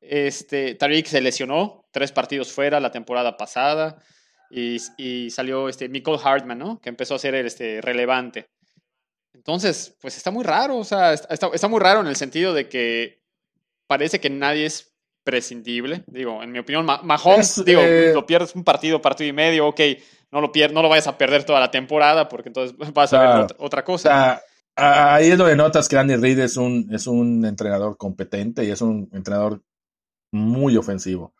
Este, 0.00 0.74
Tariq 0.74 1.06
se 1.06 1.20
lesionó, 1.20 1.84
tres 1.92 2.12
partidos 2.12 2.52
fuera 2.52 2.80
la 2.80 2.90
temporada 2.90 3.36
pasada, 3.36 4.02
y, 4.50 4.78
y 4.96 5.30
salió 5.30 5.68
este, 5.68 5.88
Michael 5.88 6.18
Hartman, 6.22 6.58
¿no? 6.58 6.80
Que 6.80 6.88
empezó 6.88 7.14
a 7.14 7.18
ser 7.18 7.34
este, 7.34 7.80
relevante. 7.80 8.48
Entonces, 9.32 9.96
pues 10.00 10.16
está 10.16 10.30
muy 10.30 10.44
raro, 10.44 10.78
o 10.78 10.84
sea, 10.84 11.12
está, 11.12 11.48
está- 11.52 11.68
muy 11.68 11.80
raro 11.80 12.00
en 12.00 12.08
el 12.08 12.16
sentido 12.16 12.52
de 12.52 12.68
que 12.68 13.20
parece 13.86 14.20
que 14.20 14.28
nadie 14.30 14.66
es 14.66 14.92
prescindible. 15.22 16.02
Digo, 16.08 16.42
en 16.42 16.50
mi 16.50 16.58
opinión, 16.58 16.84
Ma- 16.84 17.00
Mahomes, 17.02 17.58
Es, 17.58 17.64
digo, 17.64 17.80
eh, 17.84 18.12
lo 18.12 18.26
pierdes 18.26 18.54
un 18.54 18.64
partido, 18.64 19.00
partido 19.00 19.28
y 19.28 19.32
medio, 19.32 19.68
ok, 19.68 19.80
no 20.32 20.40
lo, 20.40 20.50
pier 20.50 20.72
no 20.72 20.82
lo 20.82 20.88
vayas 20.88 21.06
a 21.06 21.16
perder 21.18 21.44
toda 21.44 21.60
la 21.60 21.70
temporada 21.70 22.28
porque 22.28 22.48
entonces 22.48 22.76
vas 22.94 23.12
a 23.12 23.20
ver 23.20 23.46
otra, 23.58 23.80
O 23.80 23.84
cosa. 23.84 24.08
sea, 24.76 25.14
ahí 25.14 25.30
es 25.30 25.38
donde 25.38 25.56
notas 25.56 25.88
que 25.88 25.96
Andy 25.96 26.16
Reid 26.16 26.38
es 26.40 26.56
un, 26.56 26.88
es 26.92 27.06
un 27.06 27.44
entrenador 27.44 27.96
competente 27.96 28.64
y 28.64 28.70
es 28.70 28.80
un 28.80 29.08
entrenador 29.12 29.62
muy 30.32 30.76
ofensivo. 30.76 31.34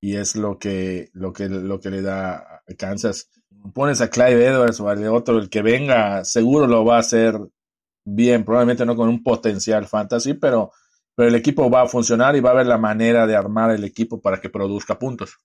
Y 0.00 0.16
es 0.16 0.36
lo 0.36 0.58
que, 0.58 1.08
lo 1.12 1.32
que, 1.32 1.48
lo 1.48 1.80
que 1.80 1.90
le 1.90 2.02
da 2.02 2.36
a 2.36 2.74
Kansas. 2.76 3.30
Pones 3.74 4.00
a 4.00 4.10
Clive 4.10 4.46
Edwards 4.46 4.80
o 4.80 4.88
al 4.88 5.06
otro, 5.08 5.38
el 5.38 5.50
que 5.50 5.62
venga, 5.62 6.24
seguro 6.24 6.66
lo 6.66 6.84
va 6.84 6.96
a 6.96 7.00
hacer 7.00 7.38
bien, 8.04 8.44
probablemente 8.44 8.86
no 8.86 8.94
con 8.94 9.08
un 9.08 9.22
potencial 9.22 9.86
fantasy, 9.86 10.34
pero, 10.34 10.70
pero 11.14 11.28
el 11.28 11.34
equipo 11.34 11.68
va 11.68 11.82
a 11.82 11.88
funcionar 11.88 12.36
y 12.36 12.40
va 12.40 12.50
a 12.50 12.52
haber 12.52 12.66
la 12.66 12.78
manera 12.78 13.26
de 13.26 13.34
armar 13.34 13.72
el 13.72 13.84
equipo 13.84 14.20
para 14.20 14.40
que 14.40 14.50
produzca 14.50 14.98
puntos. 14.98 15.38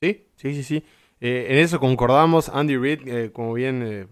Sí, 0.00 0.28
sí, 0.36 0.54
sí, 0.54 0.62
sí. 0.62 0.84
Eh, 1.20 1.46
en 1.50 1.58
eso 1.58 1.80
concordamos. 1.80 2.48
Andy 2.48 2.76
Reid, 2.76 3.06
eh, 3.06 3.32
como 3.32 3.52
bien 3.52 3.82
eh, 3.82 4.06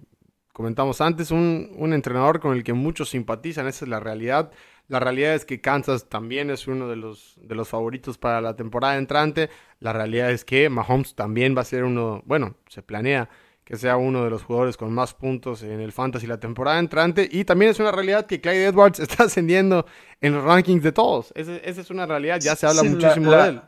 comentamos 0.52 1.00
antes, 1.00 1.30
un, 1.30 1.70
un 1.76 1.92
entrenador 1.92 2.40
con 2.40 2.54
el 2.54 2.64
que 2.64 2.72
muchos 2.72 3.10
simpatizan, 3.10 3.66
esa 3.66 3.84
es 3.84 3.88
la 3.88 4.00
realidad. 4.00 4.50
La 4.88 5.00
realidad 5.00 5.34
es 5.34 5.44
que 5.44 5.60
Kansas 5.60 6.08
también 6.08 6.50
es 6.50 6.66
uno 6.66 6.88
de 6.88 6.96
los, 6.96 7.34
de 7.40 7.54
los 7.54 7.68
favoritos 7.68 8.18
para 8.18 8.40
la 8.40 8.54
temporada 8.54 8.96
entrante. 8.96 9.48
La 9.80 9.92
realidad 9.92 10.30
es 10.30 10.44
que 10.44 10.68
Mahomes 10.68 11.14
también 11.14 11.56
va 11.56 11.62
a 11.62 11.64
ser 11.64 11.84
uno, 11.84 12.22
bueno, 12.26 12.56
se 12.68 12.82
planea 12.82 13.28
que 13.64 13.76
sea 13.78 13.96
uno 13.96 14.24
de 14.24 14.28
los 14.30 14.42
jugadores 14.42 14.76
con 14.76 14.92
más 14.92 15.14
puntos 15.14 15.62
en 15.62 15.80
el 15.80 15.90
fantasy 15.92 16.26
la 16.26 16.38
temporada 16.38 16.78
entrante. 16.78 17.26
Y 17.32 17.44
también 17.46 17.70
es 17.70 17.80
una 17.80 17.92
realidad 17.92 18.26
que 18.26 18.42
Clyde 18.42 18.66
Edwards 18.66 19.00
está 19.00 19.24
ascendiendo 19.24 19.86
en 20.20 20.34
los 20.34 20.44
rankings 20.44 20.82
de 20.82 20.92
todos. 20.92 21.32
Esa, 21.34 21.56
esa 21.56 21.80
es 21.80 21.90
una 21.90 22.04
realidad, 22.04 22.40
ya 22.40 22.54
se 22.56 22.66
habla 22.66 22.82
Sí, 22.82 22.88
muchísimo 22.90 23.30
la- 23.30 23.42
de 23.44 23.48
él. 23.50 23.62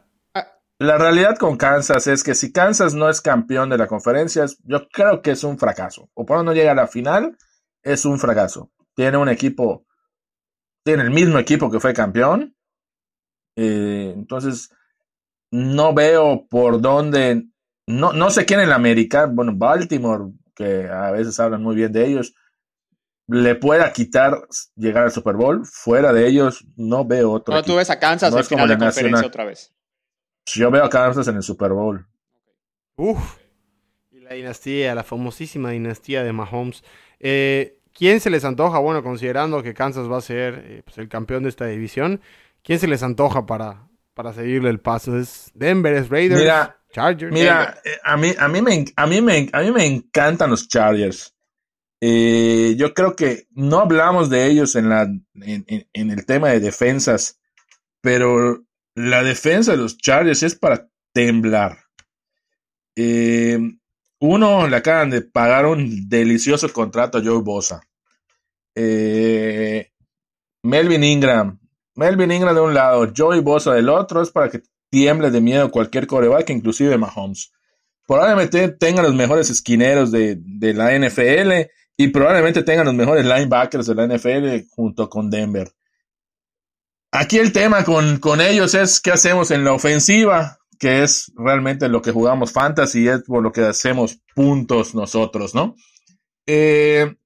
La 0.78 0.99
realidad 0.99 1.38
con 1.38 1.56
Kansas 1.56 2.06
es 2.06 2.23
que 2.23 2.35
si 2.35 2.52
Kansas 2.52 2.92
no 2.92 3.08
es 3.08 3.23
campeón 3.23 3.70
de 3.70 3.78
la 3.78 3.87
conferencia, 3.87 4.44
yo 4.64 4.87
creo 4.90 5.23
que 5.23 5.30
es 5.30 5.42
un 5.42 5.58
fracaso. 5.58 6.11
O 6.12 6.26
por 6.26 6.44
no 6.44 6.52
llega 6.52 6.73
a 6.73 6.75
la 6.75 6.87
final, 6.87 7.38
es 7.82 8.04
un 8.04 8.18
fracaso. 8.18 8.70
Tiene 8.94 9.16
un 9.16 9.30
equipo, 9.30 9.87
tiene 10.86 11.02
el 11.02 11.10
mismo 11.10 11.36
equipo 11.38 11.68
que 11.68 11.80
fue 11.80 11.92
campeón. 11.92 12.54
Eh, 13.56 14.12
entonces, 14.14 14.70
no 15.50 15.92
veo 15.92 16.46
por 16.48 16.80
dónde, 16.80 17.48
no, 17.88 18.12
no 18.12 18.30
sé 18.30 18.46
quién 18.46 18.60
en 18.60 18.68
la 18.68 18.76
América, 18.76 19.26
bueno, 19.26 19.52
Baltimore, 19.54 20.32
que 20.54 20.88
a 20.88 21.10
veces 21.10 21.40
hablan 21.40 21.62
muy 21.62 21.74
bien 21.74 21.90
de 21.90 22.06
ellos, 22.06 22.34
le 23.26 23.56
pueda 23.56 23.92
quitar 23.92 24.46
llegar 24.76 25.02
al 25.02 25.10
Super 25.10 25.34
Bowl. 25.34 25.66
Fuera 25.66 26.12
de 26.12 26.28
ellos, 26.28 26.64
no 26.76 27.04
veo 27.04 27.32
otro. 27.32 27.52
Tú 27.54 27.58
equipo. 27.58 27.76
ves 27.78 27.90
a 27.90 27.98
Kansas 27.98 28.30
No 28.30 28.36
como 28.36 28.48
final 28.48 28.68
de 28.68 28.74
la 28.74 28.78
conferencia 28.78 29.10
nacional. 29.10 29.24
otra 29.28 29.44
vez. 29.44 29.74
Yo 30.54 30.70
veo 30.70 30.84
a 30.84 30.88
Kansas 30.88 31.26
en 31.26 31.34
el 31.34 31.42
Super 31.42 31.72
Bowl. 31.72 32.06
Uf. 32.94 33.38
Y 34.12 34.20
la 34.20 34.34
dinastía, 34.34 34.94
la 34.94 35.02
famosísima 35.02 35.70
dinastía 35.72 36.22
de 36.22 36.32
Mahomes. 36.32 36.84
Eh, 37.18 37.80
¿Quién 37.96 38.20
se 38.20 38.28
les 38.30 38.44
antoja? 38.44 38.78
Bueno, 38.78 39.02
considerando 39.02 39.62
que 39.62 39.72
Kansas 39.74 40.10
va 40.10 40.18
a 40.18 40.20
ser 40.20 40.62
eh, 40.66 40.82
pues, 40.84 40.98
el 40.98 41.08
campeón 41.08 41.44
de 41.44 41.48
esta 41.48 41.66
división, 41.66 42.20
¿quién 42.62 42.78
se 42.78 42.86
les 42.88 43.02
antoja 43.02 43.46
para, 43.46 43.88
para 44.14 44.32
seguirle 44.34 44.68
el 44.70 44.80
paso? 44.80 45.18
¿Es 45.18 45.50
Denver, 45.54 45.94
es 45.94 46.08
Raiders, 46.10 46.40
Mira, 46.40 46.78
Chargers? 46.92 47.32
Mira, 47.32 47.78
eh, 47.84 47.90
a 48.04 48.16
mí, 48.16 48.32
a, 48.38 48.48
mí 48.48 48.60
me, 48.62 48.84
a, 48.96 49.06
mí 49.06 49.20
me, 49.22 49.48
a 49.52 49.60
mí 49.62 49.70
me 49.70 49.86
encantan 49.86 50.50
los 50.50 50.68
Chargers. 50.68 51.34
Eh, 52.02 52.74
yo 52.76 52.92
creo 52.92 53.16
que 53.16 53.46
no 53.52 53.78
hablamos 53.80 54.28
de 54.28 54.44
ellos 54.46 54.76
en, 54.76 54.90
la, 54.90 55.02
en, 55.02 55.64
en- 55.66 55.88
en 55.94 56.10
el 56.10 56.26
tema 56.26 56.50
de 56.50 56.60
defensas, 56.60 57.40
pero 58.02 58.62
la 58.94 59.22
defensa 59.22 59.70
de 59.72 59.78
los 59.78 59.96
Chargers 59.96 60.42
es 60.42 60.54
para 60.54 60.88
temblar. 61.14 61.78
Eh, 62.94 63.58
uno, 64.20 64.66
le 64.68 64.76
acaban 64.76 65.11
de 65.11 65.23
pagar 65.23 65.66
un 65.66 66.08
delicioso 66.08 66.73
contrato 66.73 67.18
a 67.18 67.23
Joe 67.23 67.42
Bosa. 67.42 67.80
Eh, 68.75 69.90
Melvin 70.62 71.04
Ingram. 71.04 71.58
Melvin 71.94 72.30
Ingram 72.30 72.54
de 72.54 72.61
un 72.61 72.75
lado, 72.75 73.11
Joey 73.16 73.40
Bosa 73.40 73.73
del 73.73 73.88
otro, 73.88 74.23
es 74.23 74.30
para 74.30 74.50
que 74.50 74.62
tiemble 74.90 75.30
de 75.30 75.40
miedo 75.40 75.70
cualquier 75.70 76.06
coreback, 76.06 76.50
inclusive 76.50 76.96
Mahomes. 76.99 77.52
probablemente 78.06 78.68
tengan 78.68 79.04
los 79.04 79.14
mejores 79.14 79.50
esquineros 79.50 80.12
de, 80.12 80.37
de 80.38 80.75
la 80.75 80.96
NFL 80.96 81.70
y 81.96 82.08
probablemente 82.08 82.62
tengan 82.62 82.87
los 82.87 82.94
mejores 82.94 83.25
linebackers 83.25 83.87
de 83.87 83.94
la 83.94 84.06
NFL 84.06 84.68
junto 84.70 85.08
con 85.08 85.30
Denver. 85.30 85.73
Aquí 87.11 87.38
el 87.38 87.52
tema 87.52 87.85
con, 87.85 88.18
con 88.18 88.40
ellos 88.40 88.75
es 88.75 89.00
qué 89.00 89.12
hacemos 89.12 89.50
en 89.50 89.64
la 89.64 89.73
ofensiva, 89.73 90.58
que 90.78 91.02
es 91.02 91.33
realmente 91.37 91.88
lo 91.88 92.02
que 92.02 92.12
jugamos 92.12 92.52
fantasy, 92.52 93.09
es 93.09 93.23
por 93.23 93.42
lo 93.42 93.52
que 93.52 93.62
hacemos 93.62 94.21
puntos 94.35 94.95
nosotros, 94.95 95.54
¿no? 95.54 95.75
Eh, 96.47 97.16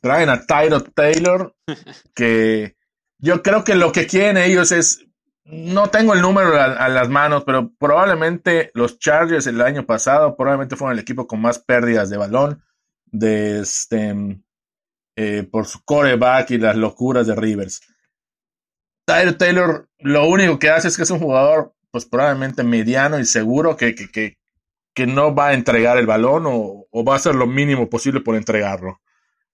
traen 0.00 0.28
a 0.28 0.44
Tyro 0.44 0.82
Taylor, 0.82 1.54
que 2.14 2.76
yo 3.18 3.42
creo 3.42 3.64
que 3.64 3.74
lo 3.74 3.92
que 3.92 4.06
quieren 4.06 4.36
ellos 4.36 4.72
es, 4.72 5.06
no 5.44 5.88
tengo 5.88 6.14
el 6.14 6.22
número 6.22 6.54
a, 6.56 6.64
a, 6.64 6.88
las 6.88 7.08
manos, 7.08 7.44
pero 7.44 7.72
probablemente 7.78 8.70
los 8.74 8.98
Chargers 8.98 9.46
el 9.46 9.60
año 9.60 9.86
pasado 9.86 10.36
probablemente 10.36 10.76
fueron 10.76 10.94
el 10.96 11.02
equipo 11.02 11.26
con 11.26 11.40
más 11.40 11.58
pérdidas 11.58 12.10
de 12.10 12.16
balón 12.16 12.62
de 13.12 13.60
este, 13.60 14.42
eh, 15.16 15.42
por 15.42 15.66
su 15.66 15.84
coreback 15.84 16.52
y 16.52 16.58
las 16.58 16.76
locuras 16.76 17.26
de 17.26 17.34
Rivers. 17.34 17.80
Tyler 19.04 19.36
Taylor 19.36 19.88
lo 19.98 20.28
único 20.28 20.58
que 20.58 20.70
hace 20.70 20.88
es 20.88 20.96
que 20.96 21.02
es 21.02 21.10
un 21.10 21.18
jugador 21.18 21.74
pues 21.90 22.04
probablemente 22.04 22.62
mediano 22.62 23.18
y 23.18 23.24
seguro 23.24 23.76
que, 23.76 23.94
que, 23.94 24.10
que, 24.10 24.38
que 24.94 25.06
no 25.06 25.34
va 25.34 25.48
a 25.48 25.54
entregar 25.54 25.98
el 25.98 26.06
balón 26.06 26.44
o, 26.46 26.86
o, 26.90 27.04
va 27.04 27.14
a 27.14 27.16
hacer 27.16 27.34
lo 27.34 27.46
mínimo 27.46 27.88
posible 27.88 28.20
por 28.20 28.36
entregarlo. 28.36 29.00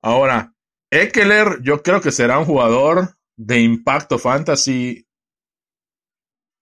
Ahora, 0.02 0.54
Eckler 0.90 1.60
yo 1.62 1.82
creo 1.82 2.00
que 2.00 2.12
será 2.12 2.38
un 2.38 2.44
jugador 2.44 3.16
de 3.36 3.60
impacto 3.60 4.18
fantasy 4.18 5.06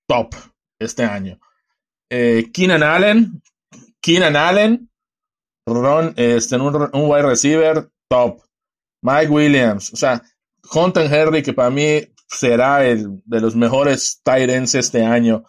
top 0.08 0.34
este 0.78 1.04
año. 1.04 1.38
Eh, 2.10 2.50
Keenan 2.52 2.82
Allen, 2.82 3.42
Keenan 4.00 4.36
Allen, 4.36 4.90
Ron, 5.66 6.14
este, 6.16 6.56
un, 6.56 6.76
un 6.76 7.10
wide 7.10 7.22
receiver 7.22 7.88
top. 8.08 8.40
Mike 9.02 9.28
Williams, 9.28 9.92
o 9.92 9.96
sea, 9.96 10.22
Hunter 10.72 11.12
Henry, 11.12 11.42
que 11.42 11.52
para 11.52 11.70
mí 11.70 12.00
será 12.26 12.86
el 12.86 13.20
de 13.24 13.40
los 13.40 13.54
mejores 13.54 14.20
tight 14.22 14.48
ends 14.48 14.74
este 14.74 15.04
año. 15.04 15.44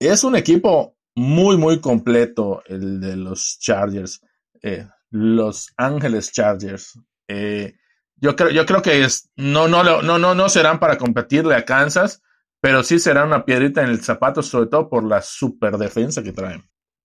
Es 0.00 0.24
un 0.24 0.34
equipo 0.34 0.96
muy, 1.14 1.58
muy 1.58 1.78
completo 1.80 2.62
el 2.64 3.00
de 3.00 3.16
los 3.16 3.58
Chargers, 3.60 4.22
eh, 4.62 4.86
los 5.10 5.74
Ángeles 5.76 6.32
Chargers. 6.32 6.98
Eh, 7.28 7.74
yo 8.16 8.34
creo, 8.34 8.50
yo 8.50 8.64
creo 8.64 8.80
que 8.80 9.04
es, 9.04 9.30
no, 9.36 9.68
no, 9.68 9.84
no, 9.84 10.18
no, 10.18 10.34
no 10.34 10.48
serán 10.48 10.80
para 10.80 10.96
competirle 10.96 11.54
a 11.54 11.66
Kansas, 11.66 12.22
pero 12.60 12.82
sí 12.82 12.98
serán 12.98 13.28
una 13.28 13.44
piedrita 13.44 13.82
en 13.82 13.90
el 13.90 14.00
zapato, 14.00 14.42
sobre 14.42 14.70
todo 14.70 14.88
por 14.88 15.04
la 15.04 15.20
super 15.20 15.76
defensa 15.76 16.22
que 16.22 16.32
traen. 16.32 16.62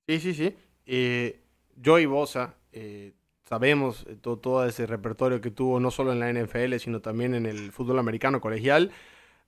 Sí, 0.08 0.22
sí, 0.22 0.34
sí. 0.34 0.56
Eh, 0.86 1.42
Joey 1.84 2.06
Bosa, 2.06 2.56
eh, 2.72 3.14
sabemos 3.44 4.06
todo, 4.22 4.38
todo, 4.40 4.66
ese 4.66 4.86
repertorio 4.86 5.42
que 5.42 5.52
tuvo 5.52 5.82
no 5.82 5.92
solo 5.92 6.14
en 6.14 6.20
la 6.22 6.32
NFL, 6.32 6.78
sino 6.78 7.02
también 7.02 7.36
en 7.36 7.46
el 7.46 7.74
fútbol 7.74 8.00
americano 8.00 8.40
colegial. 8.40 8.92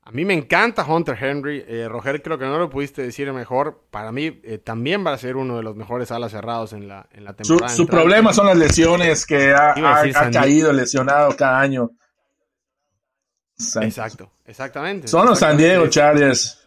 A 0.08 0.12
mí 0.12 0.24
me 0.24 0.34
encanta 0.34 0.86
Hunter 0.86 1.22
Henry. 1.22 1.66
Eh, 1.68 1.90
Roger, 1.90 2.22
creo 2.22 2.38
que 2.38 2.46
no 2.46 2.58
lo 2.58 2.70
pudiste 2.70 3.02
decir 3.02 3.30
mejor. 3.34 3.84
Para 3.92 4.14
mí 4.14 4.40
eh, 4.42 4.58
también 4.58 5.06
va 5.06 5.12
a 5.12 5.18
ser 5.18 5.36
uno 5.36 5.58
de 5.58 5.64
los 5.64 5.76
mejores 5.76 6.12
alas 6.12 6.32
cerrados 6.32 6.72
en 6.72 6.88
la, 6.88 7.10
en 7.12 7.26
la 7.26 7.34
temporada. 7.34 7.68
Su, 7.68 7.84
su 7.84 7.88
problema 7.88 8.32
son 8.32 8.46
las 8.46 8.56
lesiones 8.56 9.26
que 9.26 9.52
ha, 9.52 9.74
ha, 9.74 10.02
ha 10.04 10.32
caído 10.32 10.72
lesionado 10.72 11.36
cada 11.36 11.60
año. 11.60 11.92
Exacto, 13.82 14.32
exactamente. 14.46 15.10
Son 15.10 15.26
los 15.26 15.40
San 15.40 15.58
Diego 15.58 15.88
Chargers. 15.88 16.58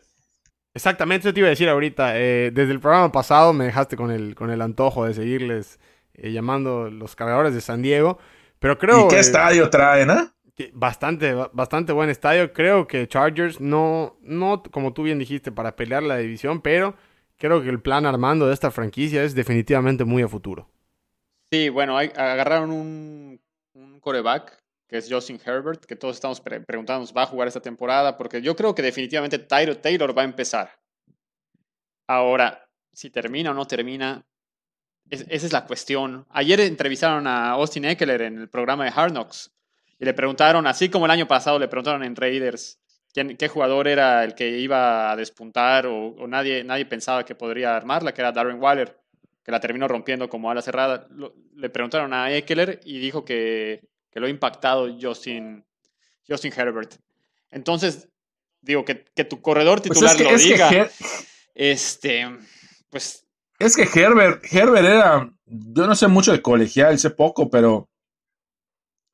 Exactamente, 0.75 1.27
eso 1.27 1.33
te 1.33 1.41
iba 1.41 1.47
a 1.47 1.51
decir 1.51 1.71
ahorita. 1.71 2.19
Eh, 2.19 2.51
desde 2.53 2.73
el 2.73 2.81
programa 2.81 3.11
pasado 3.11 3.55
me 3.55 3.65
dejaste 3.65 3.97
con 3.97 4.11
el, 4.11 4.35
con 4.35 4.51
el 4.51 4.61
antojo 4.61 5.07
de 5.07 5.15
seguirles 5.15 5.81
eh, 6.13 6.31
llamando 6.31 6.91
los 6.91 7.17
cargadores 7.17 7.55
de 7.55 7.63
San 7.63 7.81
Diego. 7.81 8.19
Pero 8.59 8.77
creo. 8.77 9.07
¿Y 9.07 9.09
qué 9.09 9.17
eh, 9.17 9.21
estadio 9.21 9.71
traen, 9.71 10.11
eh? 10.11 10.29
Bastante, 10.73 11.35
bastante 11.53 11.93
buen 11.93 12.11
estadio. 12.11 12.53
Creo 12.53 12.87
que 12.87 13.07
Chargers 13.09 13.61
no, 13.61 14.17
no, 14.21 14.63
como 14.63 14.93
tú 14.93 15.05
bien 15.05 15.19
dijiste, 15.19 15.53
para 15.53 15.77
pelear 15.77 16.03
la 16.03 16.19
división, 16.19 16.61
pero 16.61 16.95
creo 17.37 17.63
que 17.63 17.69
el 17.69 17.81
plan 17.81 18.07
armando 18.07 18.47
de 18.47 18.55
esta 18.55 18.71
franquicia 18.71 19.23
es 19.23 19.35
definitivamente 19.35 20.05
muy 20.05 20.23
a 20.23 20.29
futuro. 20.29 20.69
Sí, 21.51 21.69
bueno, 21.69 21.97
agarraron 21.97 22.71
un, 22.71 23.41
un 23.75 24.01
coreback 24.01 24.61
que 24.89 24.99
es 24.99 25.07
Justin 25.09 25.41
Herbert, 25.45 25.85
que 25.85 25.95
todos 25.95 26.17
estamos 26.17 26.41
pre 26.41 26.61
preguntándonos, 26.61 27.17
¿va 27.17 27.23
a 27.23 27.27
jugar 27.27 27.47
esta 27.47 27.61
temporada? 27.61 28.17
Porque 28.17 28.43
yo 28.43 28.57
creo 28.57 28.75
que 28.75 28.83
definitivamente 28.83 29.39
Tyro 29.39 29.79
Taylor 29.79 30.17
va 30.17 30.23
a 30.23 30.25
empezar. 30.25 30.81
Ahora, 32.09 32.69
si 32.93 33.09
termina 33.09 33.53
o 33.53 33.55
no 33.55 33.67
termina, 33.67 34.27
es, 35.09 35.25
esa 35.29 35.47
es 35.47 35.53
la 35.53 35.65
cuestión. 35.65 36.27
Ayer 36.31 36.59
entrevistaron 36.59 37.29
a 37.29 37.51
Austin 37.51 37.85
Eckler 37.85 38.23
en 38.23 38.39
el 38.41 38.49
programa 38.49 38.85
de 38.85 38.93
Hard 38.93 39.13
Knocks 39.13 39.53
y 40.01 40.05
le 40.05 40.15
preguntaron, 40.15 40.67
así 40.67 40.89
como 40.89 41.05
el 41.05 41.13
año 41.13 41.29
pasado 41.29 41.59
le 41.59 41.69
preguntaron 41.69 42.03
en 42.03 42.17
Raiders, 42.17 42.81
quién, 43.13 43.37
qué 43.37 43.47
jugador 43.47 43.87
era 43.87 44.25
el 44.25 44.35
que 44.35 44.59
iba 44.59 45.13
a 45.13 45.17
despuntar 45.17 45.87
o, 45.87 46.09
o, 46.09 46.27
nadie, 46.27 46.65
nadie 46.65 46.87
pensaba 46.87 47.25
que 47.25 47.37
podría 47.37 47.77
armarla, 47.77 48.13
que 48.13 48.23
era 48.23 48.33
Darren 48.33 48.61
Waller, 48.61 48.99
que 49.45 49.53
la 49.53 49.61
terminó 49.61 49.87
rompiendo 49.87 50.29
como 50.29 50.51
ala 50.51 50.63
cerrada. 50.63 51.07
Lo, 51.11 51.35
le 51.55 51.71
preguntaron 51.71 52.13
a 52.13 52.33
Eckler 52.33 52.81
y 52.85 52.99
dijo 52.99 53.25
que 53.25 53.89
que 54.11 54.21
lo 54.21 54.27
ha 54.27 54.31
impactado 54.31 54.89
Justin, 55.01 55.65
Justin 56.29 56.53
Herbert. 56.55 56.97
Entonces, 57.51 58.09
digo, 58.61 58.85
que, 58.85 59.05
que 59.15 59.25
tu 59.25 59.41
corredor 59.41 59.81
titular 59.81 60.17
pues 60.17 60.21
es 60.21 60.27
que, 60.27 60.33
lo 60.33 60.39
diga. 60.39 60.69
Que 60.69 60.91
este, 61.55 62.29
pues. 62.91 63.27
Es 63.59 63.77
que 63.77 63.83
Herbert, 63.83 64.43
Herbert 64.51 64.87
era, 64.87 65.31
yo 65.45 65.87
no 65.87 65.95
sé 65.95 66.09
mucho 66.09 66.33
de 66.33 66.41
colegial, 66.41 66.99
sé 66.99 67.11
poco, 67.11 67.51
pero 67.51 67.90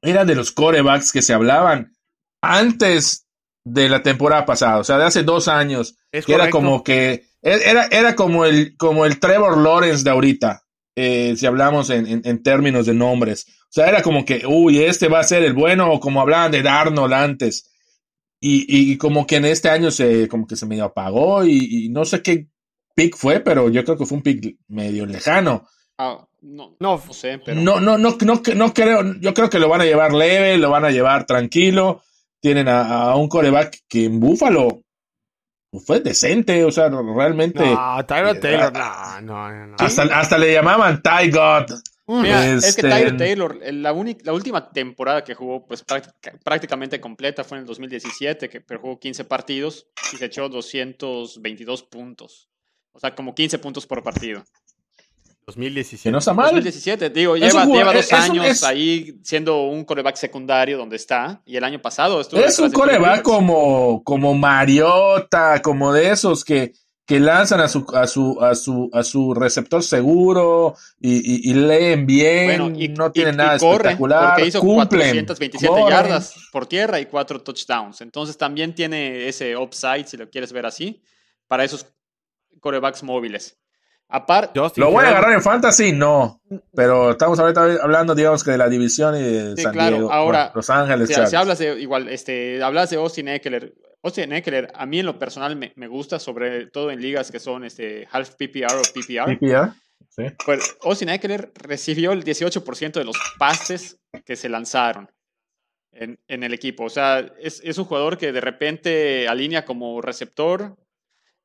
era 0.06 0.24
de 0.24 0.34
los 0.34 0.50
corebacks 0.52 1.12
que 1.12 1.22
se 1.22 1.32
hablaban 1.32 1.92
antes 2.42 3.26
de 3.64 3.88
la 3.88 4.02
temporada 4.02 4.46
pasada, 4.46 4.78
o 4.78 4.84
sea, 4.84 4.98
de 4.98 5.04
hace 5.04 5.22
dos 5.24 5.48
años, 5.48 5.96
es 6.12 6.24
que 6.24 6.34
era 6.34 6.50
como 6.50 6.84
que, 6.84 7.24
era, 7.42 7.86
era 7.86 8.14
como 8.14 8.44
el, 8.44 8.76
como 8.76 9.04
el 9.04 9.18
Trevor 9.18 9.58
Lawrence 9.58 10.04
de 10.04 10.10
ahorita, 10.10 10.62
eh, 10.94 11.34
si 11.36 11.46
hablamos 11.46 11.90
en, 11.90 12.06
en, 12.06 12.22
en, 12.24 12.42
términos 12.42 12.86
de 12.86 12.94
nombres. 12.94 13.46
O 13.64 13.72
sea, 13.76 13.86
era 13.88 14.02
como 14.02 14.24
que, 14.24 14.46
uy, 14.46 14.82
este 14.82 15.08
va 15.08 15.20
a 15.20 15.24
ser 15.24 15.42
el 15.42 15.52
bueno, 15.52 15.92
o 15.92 16.00
como 16.00 16.20
hablaban 16.20 16.52
de 16.52 16.62
Darnold 16.62 17.12
antes. 17.12 17.70
Y, 18.40 18.92
y 18.92 18.96
como 18.96 19.26
que 19.26 19.36
en 19.36 19.44
este 19.44 19.68
año 19.68 19.90
se, 19.90 20.28
como 20.28 20.46
que 20.46 20.56
se 20.56 20.66
medio 20.66 20.84
apagó 20.84 21.44
y, 21.44 21.86
y, 21.86 21.88
no 21.88 22.04
sé 22.04 22.22
qué 22.22 22.48
pick 22.94 23.16
fue, 23.16 23.40
pero 23.40 23.68
yo 23.68 23.84
creo 23.84 23.98
que 23.98 24.06
fue 24.06 24.16
un 24.16 24.22
pick 24.22 24.56
medio 24.68 25.04
lejano. 25.04 25.66
Ah, 25.98 26.26
no, 26.46 26.76
no, 26.78 27.02
no, 27.04 27.12
sé, 27.12 27.40
pero... 27.44 27.60
No, 27.60 27.80
no, 27.80 27.98
no, 27.98 28.16
no, 28.20 28.42
no 28.54 28.74
creo, 28.74 29.14
yo 29.20 29.34
creo 29.34 29.50
que 29.50 29.58
lo 29.58 29.68
van 29.68 29.80
a 29.80 29.84
llevar 29.84 30.12
leve, 30.12 30.58
lo 30.58 30.70
van 30.70 30.84
a 30.84 30.90
llevar 30.90 31.26
tranquilo. 31.26 32.02
Tienen 32.40 32.68
a, 32.68 33.10
a 33.10 33.16
un 33.16 33.28
coreback 33.28 33.80
que 33.88 34.04
en 34.04 34.20
Búfalo 34.20 34.82
fue 35.84 36.00
decente, 36.00 36.64
o 36.64 36.70
sea, 36.70 36.88
realmente. 36.88 37.64
No, 37.64 38.04
Tyler 38.06 38.40
Taylor, 38.40 38.72
no, 38.72 39.20
no, 39.22 39.66
no. 39.66 39.76
Hasta, 39.78 40.02
hasta 40.02 40.38
le 40.38 40.52
llamaban 40.52 41.02
Ty 41.02 41.30
God. 41.30 41.64
Mira, 42.08 42.46
este... 42.46 42.68
es 42.68 42.76
que 42.76 42.82
Tyler 42.82 43.16
Taylor, 43.16 43.58
la, 43.72 43.92
la, 44.22 44.32
última 44.32 44.70
temporada 44.70 45.24
que 45.24 45.34
jugó, 45.34 45.66
pues 45.66 45.84
prácticamente 46.44 47.00
completa 47.00 47.42
fue 47.42 47.58
en 47.58 47.62
el 47.62 47.66
2017, 47.66 48.48
que 48.48 48.60
pero 48.60 48.80
jugó 48.80 49.00
15 49.00 49.24
partidos 49.24 49.88
y 50.12 50.16
se 50.16 50.26
echó 50.26 50.48
222 50.48 51.82
puntos. 51.82 52.48
O 52.92 53.00
sea, 53.00 53.14
como 53.14 53.34
15 53.34 53.58
puntos 53.58 53.86
por 53.86 54.02
partido. 54.04 54.44
2017. 55.46 56.10
no 56.10 56.18
está 56.18 56.34
mal. 56.34 56.46
2017, 56.46 57.10
digo, 57.10 57.36
lleva, 57.36 57.64
un, 57.64 57.72
lleva, 57.72 57.92
dos 57.92 58.12
años 58.12 58.44
es, 58.44 58.64
ahí 58.64 59.16
siendo 59.22 59.62
un 59.62 59.84
coreback 59.84 60.16
secundario 60.16 60.76
donde 60.76 60.96
está. 60.96 61.40
Y 61.46 61.56
el 61.56 61.62
año 61.62 61.80
pasado 61.80 62.20
estuvo. 62.20 62.40
Es 62.40 62.58
un 62.58 62.72
coreback 62.72 63.22
como, 63.22 64.02
como 64.02 64.34
Mariota, 64.34 65.62
como 65.62 65.92
de 65.92 66.10
esos 66.10 66.44
que, 66.44 66.72
que 67.06 67.20
lanzan 67.20 67.60
a 67.60 67.68
su, 67.68 67.86
a 67.94 68.08
su, 68.08 68.38
a 68.42 68.56
su, 68.56 68.90
a 68.92 69.04
su 69.04 69.34
receptor 69.34 69.84
seguro 69.84 70.74
y, 71.00 71.14
y, 71.14 71.52
y 71.52 71.54
leen 71.54 72.06
bien. 72.06 72.46
Bueno, 72.46 72.80
y, 72.80 72.88
no 72.88 73.12
tienen 73.12 73.36
nada 73.36 73.56
corre, 73.60 73.74
espectacular. 73.76 74.30
Porque 74.30 74.48
hizo 74.48 74.60
cumplen, 74.60 75.26
427 75.26 75.68
corren. 75.68 75.88
yardas 75.88 76.34
por 76.50 76.66
tierra 76.66 76.98
y 76.98 77.06
cuatro 77.06 77.40
touchdowns. 77.40 78.00
Entonces 78.00 78.36
también 78.36 78.74
tiene 78.74 79.28
ese 79.28 79.56
upside, 79.56 80.08
si 80.08 80.16
lo 80.16 80.28
quieres 80.28 80.52
ver 80.52 80.66
así, 80.66 81.00
para 81.46 81.62
esos 81.62 81.86
corebacks 82.58 83.04
móviles. 83.04 83.56
Aparte, 84.08 84.60
¿Lo 84.76 84.90
voy 84.90 85.04
a 85.04 85.08
agarrar 85.08 85.32
en 85.32 85.42
fantasy? 85.42 85.92
No. 85.92 86.40
Pero 86.74 87.10
estamos 87.10 87.38
ahorita 87.40 87.82
hablando, 87.82 88.14
digamos, 88.14 88.44
que 88.44 88.52
de 88.52 88.58
la 88.58 88.68
división 88.68 89.16
y 89.16 89.22
de 89.22 89.56
sí, 89.56 89.62
San 89.62 89.72
claro. 89.72 89.96
Diego, 89.96 90.12
Ahora, 90.12 90.52
Los 90.54 90.70
Ángeles. 90.70 91.08
Si, 91.08 91.26
si 91.26 91.36
hablas 91.36 91.58
de, 91.58 91.80
igual, 91.80 92.08
este, 92.08 92.62
hablas 92.62 92.90
de 92.90 92.96
Austin 92.96 93.28
Eckler. 93.28 93.74
Austin 94.02 94.32
Eckler, 94.32 94.70
a 94.74 94.86
mí 94.86 95.00
en 95.00 95.06
lo 95.06 95.18
personal 95.18 95.56
me, 95.56 95.72
me, 95.74 95.88
gusta, 95.88 96.20
sobre 96.20 96.66
todo 96.66 96.92
en 96.92 97.00
ligas 97.00 97.32
que 97.32 97.40
son 97.40 97.64
este, 97.64 98.06
half 98.12 98.36
PPR 98.36 98.76
o 98.76 98.82
PPR. 98.82 99.36
PPR, 99.38 99.72
sí. 100.08 100.22
Pues 100.44 100.76
Austin 100.82 101.08
Eckler 101.08 101.50
recibió 101.56 102.12
el 102.12 102.22
18% 102.22 102.92
de 102.92 103.04
los 103.04 103.16
pases 103.38 103.98
que 104.24 104.36
se 104.36 104.48
lanzaron 104.48 105.10
en, 105.90 106.20
en 106.28 106.44
el 106.44 106.54
equipo. 106.54 106.84
O 106.84 106.90
sea, 106.90 107.18
es, 107.40 107.60
es, 107.64 107.76
un 107.78 107.86
jugador 107.86 108.16
que 108.16 108.30
de 108.30 108.40
repente 108.40 109.26
alinea 109.26 109.64
como 109.64 110.00
receptor. 110.00 110.76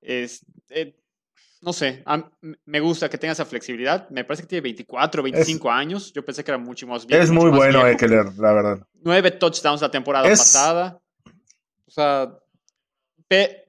Es, 0.01 0.45
eh, 0.69 1.00
no 1.61 1.73
sé, 1.73 2.03
me 2.65 2.79
gusta 2.79 3.07
que 3.07 3.17
tenga 3.17 3.33
esa 3.33 3.45
flexibilidad. 3.45 4.09
Me 4.09 4.23
parece 4.23 4.43
que 4.43 4.49
tiene 4.49 4.61
24, 4.61 5.21
25 5.21 5.71
años. 5.71 6.11
Yo 6.11 6.25
pensé 6.25 6.43
que 6.43 6.51
era 6.51 6.57
mucho 6.57 6.87
más 6.87 7.05
bien. 7.05 7.21
Es 7.21 7.29
muy 7.29 7.51
bueno 7.51 7.85
Eckler, 7.85 8.33
la 8.37 8.53
verdad. 8.53 8.87
Nueve 9.03 9.31
touchdowns 9.31 9.81
la 9.81 9.91
temporada 9.91 10.27
pasada. 10.27 10.99
O 11.85 11.91
sea, 11.91 12.33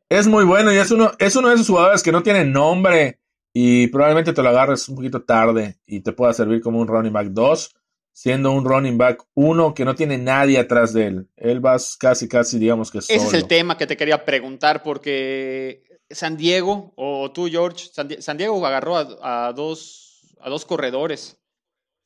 es 0.09 0.27
muy 0.27 0.45
bueno 0.45 0.73
y 0.73 0.79
es 0.79 0.91
uno, 0.91 1.13
es 1.19 1.37
uno 1.37 1.49
de 1.49 1.55
esos 1.55 1.69
jugadores 1.69 2.03
que 2.03 2.13
no 2.13 2.23
tiene 2.23 2.45
nombre 2.45 3.19
y 3.53 3.89
probablemente 3.89 4.33
te 4.33 4.43
lo 4.43 4.49
agarres 4.49 4.89
un 4.89 4.97
poquito 4.97 5.23
tarde 5.23 5.77
y 5.87 6.01
te 6.01 6.13
pueda 6.13 6.33
servir 6.33 6.61
como 6.61 6.81
un 6.81 6.89
running 6.89 7.13
back 7.13 7.29
2, 7.29 7.75
siendo 8.13 8.53
un 8.53 8.65
running 8.65 8.97
back 8.97 9.23
1 9.35 9.75
que 9.75 9.85
no 9.85 9.95
tiene 9.95 10.19
nadie 10.19 10.59
atrás 10.59 10.93
de 10.93 11.07
él. 11.07 11.29
Él 11.37 11.65
va 11.65 11.77
casi, 11.99 12.29
casi, 12.29 12.59
digamos 12.59 12.91
que 12.91 13.03
solo. 13.03 13.19
Ese 13.19 13.27
es 13.29 13.35
el 13.35 13.47
tema 13.47 13.77
que 13.77 13.87
te 13.87 13.97
quería 13.97 14.25
preguntar 14.25 14.83
porque 14.83 15.92
San 16.13 16.37
Diego, 16.37 16.93
o 16.97 17.31
tú, 17.33 17.49
George, 17.49 17.91
San, 17.93 18.37
Diego 18.37 18.65
agarró 18.67 18.97
a, 18.97 19.53
dos, 19.53 20.35
a 20.41 20.51
dos 20.51 20.65
corredores. 20.65 21.37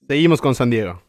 Seguimos 0.07 0.41
con 0.41 0.55
San 0.55 0.71
Diego. 0.71 1.03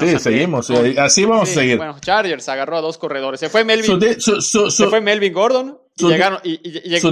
sí, 0.00 0.18
seguimos. 0.18 0.70
así 0.70 1.24
vamos 1.24 1.50
a 1.50 1.52
seguir. 1.52 1.76
Bueno, 1.78 1.98
Chargers 2.00 2.48
agarró 2.48 2.78
a 2.78 2.80
dos 2.80 2.98
corredores. 2.98 3.40
Se 3.40 3.48
fue 3.48 3.64
Melvin, 3.64 4.00
se 4.20 4.86
fue 4.86 5.00
Melvin 5.00 5.32
Gordon 5.32 5.78
y, 5.96 6.06
llegaron, 6.06 6.40
y, 6.44 6.58
llegó 6.58 7.08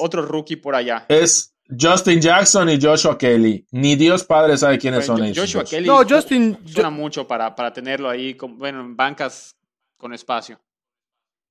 otro, 0.00 0.22
rookie 0.22 0.56
por 0.56 0.74
allá. 0.74 1.06
Es 1.08 1.54
Justin 1.68 2.20
Jackson 2.20 2.68
y 2.70 2.80
Joshua 2.80 3.18
Kelly. 3.18 3.66
Ni 3.70 3.96
Dios 3.96 4.24
Padre 4.24 4.56
sabe 4.56 4.78
quiénes 4.78 5.06
son 5.06 5.22
ellos. 5.24 5.38
Joshua 5.38 5.64
Kelly 5.64 5.86
no, 5.86 6.02
Justin, 6.08 6.58
suena 6.66 6.90
mucho 6.90 7.26
para, 7.26 7.54
para 7.54 7.72
tenerlo 7.72 8.08
ahí, 8.08 8.36
bueno, 8.40 8.80
en 8.80 8.96
bancas 8.96 9.56
con 9.96 10.12
espacio. 10.14 10.60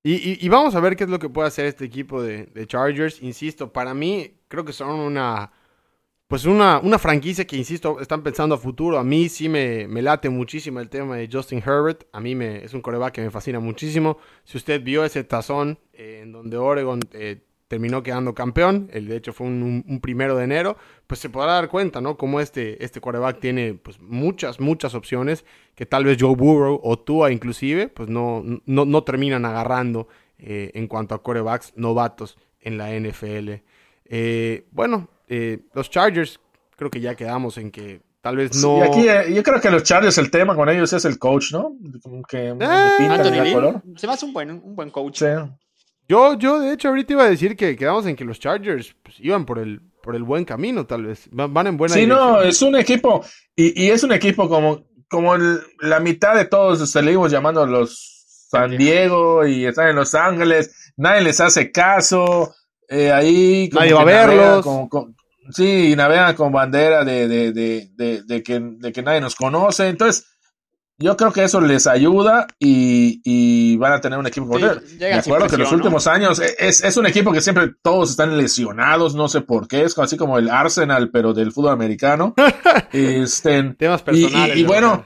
Y, 0.09 0.47
vamos 0.47 0.73
a 0.73 0.79
ver 0.79 0.95
qué 0.95 1.03
es 1.03 1.09
lo 1.09 1.19
que 1.19 1.27
puede 1.27 1.49
hacer 1.49 1.65
este 1.65 1.83
equipo 1.83 2.21
de, 2.21 2.65
Chargers. 2.65 3.21
Insisto, 3.21 3.73
para 3.73 3.93
mí 3.93 4.35
creo 4.47 4.63
que 4.63 4.71
son 4.71 5.01
una, 5.01 5.51
pues 6.29 6.45
una, 6.45 6.79
una, 6.79 6.97
franquicia 6.97 7.45
que, 7.45 7.57
insisto, 7.57 7.99
están 7.99 8.23
pensando 8.23 8.55
a 8.55 8.57
futuro. 8.57 8.97
A 8.99 9.03
mí 9.03 9.27
sí 9.27 9.49
me, 9.49 9.85
me, 9.85 10.01
late 10.01 10.29
muchísimo 10.29 10.79
el 10.79 10.87
tema 10.87 11.17
de 11.17 11.27
Justin 11.29 11.59
Herbert. 11.59 12.05
A 12.13 12.21
mí 12.21 12.35
me, 12.35 12.63
es 12.63 12.73
un 12.73 12.81
coreback 12.81 13.15
que 13.15 13.21
me 13.21 13.31
fascina 13.31 13.59
muchísimo. 13.59 14.17
Si 14.45 14.55
usted 14.57 14.81
vio 14.81 15.03
ese 15.03 15.25
tazón 15.25 15.77
eh, 15.91 16.21
en 16.23 16.31
donde 16.31 16.55
Oregon 16.55 17.01
eh, 17.11 17.41
terminó 17.67 18.01
quedando 18.01 18.33
campeón, 18.33 18.89
el 18.93 19.07
de 19.07 19.17
hecho 19.17 19.33
fue 19.33 19.47
un, 19.47 19.99
primero 20.01 20.37
de 20.37 20.45
enero, 20.45 20.77
pues 21.05 21.19
se 21.19 21.29
podrá 21.29 21.53
dar 21.53 21.69
cuenta, 21.69 21.99
¿no? 21.99 22.17
Como 22.17 22.39
este, 22.39 22.83
este 22.83 23.01
quarterback 23.01 23.39
tiene 23.39 23.73
pues 23.73 23.99
muchas, 23.99 24.59
muchas 24.59 24.95
opciones 24.95 25.45
que 25.75 25.85
tal 25.85 26.05
vez 26.05 26.17
Joe 26.19 26.35
Burrow 26.35 26.79
o 26.81 26.97
Tua 26.97 27.31
inclusive, 27.31 27.89
pues 27.89 28.09
no, 28.09 28.43
no, 28.65 29.03
terminan 29.03 29.45
agarrando 29.45 30.07
eh, 30.39 30.71
en 30.73 30.87
cuanto 30.87 31.13
a 31.13 31.21
quarterbacks 31.21 31.73
novatos 31.75 32.37
en 32.61 32.77
la 32.77 32.97
NFL. 32.97 33.61
Eh, 34.05 34.65
bueno, 34.71 35.09
eh, 35.27 35.59
los 35.73 35.89
Chargers 35.89 36.39
creo 36.77 36.89
que 36.89 37.01
ya 37.01 37.15
quedamos 37.15 37.57
en 37.57 37.71
que 37.71 38.01
tal 38.21 38.37
vez 38.37 38.55
no. 38.61 38.81
aquí, 38.81 39.07
yo 39.33 39.43
creo 39.43 39.59
que 39.59 39.71
los 39.71 39.83
Chargers 39.83 40.17
el 40.17 40.31
tema 40.31 40.55
con 40.55 40.69
ellos 40.69 40.93
es 40.93 41.03
el 41.03 41.19
coach, 41.19 41.51
¿no? 41.51 41.75
Como 42.01 42.23
que 42.23 42.55
Se 43.97 44.07
me 44.07 44.13
hace 44.13 44.25
un 44.25 44.31
buen, 44.31 44.51
un 44.51 44.75
buen 44.75 44.89
coach. 44.89 45.21
Yo, 46.09 46.37
yo, 46.37 46.59
de 46.59 46.73
hecho, 46.73 46.89
ahorita 46.89 47.13
iba 47.13 47.23
a 47.23 47.29
decir 47.29 47.55
que 47.55 47.75
quedamos 47.75 48.05
en 48.05 48.15
que 48.15 48.23
los 48.23 48.39
Chargers 48.39 48.95
pues, 49.03 49.17
iban 49.19 49.45
por 49.45 49.59
el, 49.59 49.81
por 50.01 50.15
el 50.15 50.23
buen 50.23 50.45
camino, 50.45 50.85
tal 50.85 51.05
vez. 51.05 51.27
Van, 51.31 51.67
en 51.67 51.77
buena 51.77 51.93
Sí, 51.93 52.07
no, 52.07 52.41
es 52.41 52.61
un 52.61 52.75
equipo, 52.77 53.25
y, 53.55 53.83
y 53.83 53.89
es 53.89 54.03
un 54.03 54.13
equipo 54.13 54.47
como, 54.47 54.85
como 55.09 55.35
la 55.79 55.99
mitad 55.99 56.35
de 56.35 56.45
todos 56.45 56.89
seguimos 56.89 57.31
llamando 57.31 57.65
los 57.65 58.17
San 58.49 58.77
Diego 58.77 59.45
y 59.45 59.65
están 59.65 59.89
en 59.89 59.97
Los 59.97 60.15
Ángeles, 60.15 60.93
nadie 60.95 61.21
les 61.21 61.39
hace 61.41 61.71
caso, 61.71 62.55
eh, 62.87 63.11
ahí 63.11 63.69
nadie 63.73 63.93
va 63.93 64.01
a 64.01 64.05
verlos. 64.05 64.65
sí, 65.51 65.91
y 65.91 65.95
navegan 65.95 66.35
con 66.35 66.51
bandera 66.53 67.03
de, 67.03 67.27
de, 67.27 67.51
de, 67.51 68.23
de, 68.23 68.43
que, 68.43 68.59
de 68.61 68.91
que 68.93 69.03
nadie 69.03 69.19
nos 69.19 69.35
conoce, 69.35 69.89
entonces 69.89 70.25
yo 70.99 71.15
creo 71.15 71.31
que 71.31 71.43
eso 71.43 71.61
les 71.61 71.85
ayuda 71.85 72.47
y, 72.59 73.77
van 73.77 73.93
a 73.93 74.01
tener 74.01 74.17
un 74.17 74.25
equipo 74.25 74.47
poder. 74.47 74.81
Me 74.99 75.13
acuerdo 75.13 75.47
que 75.47 75.55
en 75.55 75.61
los 75.61 75.71
últimos 75.71 76.07
años 76.07 76.39
e, 76.39 76.55
es, 76.59 76.97
un 76.97 77.05
equipo 77.05 77.31
que 77.31 77.41
siempre 77.41 77.71
todos 77.83 78.11
están 78.11 78.35
lesionados, 78.35 79.13
no 79.13 79.27
sé 79.27 79.41
por 79.41 79.67
qué, 79.67 79.83
es 79.83 79.97
así 79.99 80.17
como 80.17 80.39
el 80.39 80.49
Arsenal, 80.49 81.11
pero 81.11 81.33
del 81.33 81.51
fútbol 81.51 81.73
americano. 81.73 82.33
este, 82.91 83.63
Temas 83.75 84.01
personales. 84.01 84.57
Y, 84.57 84.63
bueno, 84.63 85.05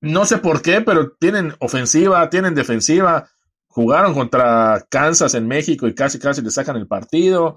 no 0.00 0.24
sé 0.24 0.38
por 0.38 0.62
qué, 0.62 0.80
pero 0.80 1.12
tienen 1.12 1.54
ofensiva, 1.58 2.30
tienen 2.30 2.54
defensiva. 2.54 3.28
Jugaron 3.66 4.14
contra 4.14 4.86
Kansas 4.88 5.34
en 5.34 5.46
México 5.46 5.86
y 5.88 5.94
casi 5.94 6.18
casi 6.18 6.40
le 6.40 6.50
sacan 6.50 6.76
el 6.76 6.86
partido. 6.86 7.56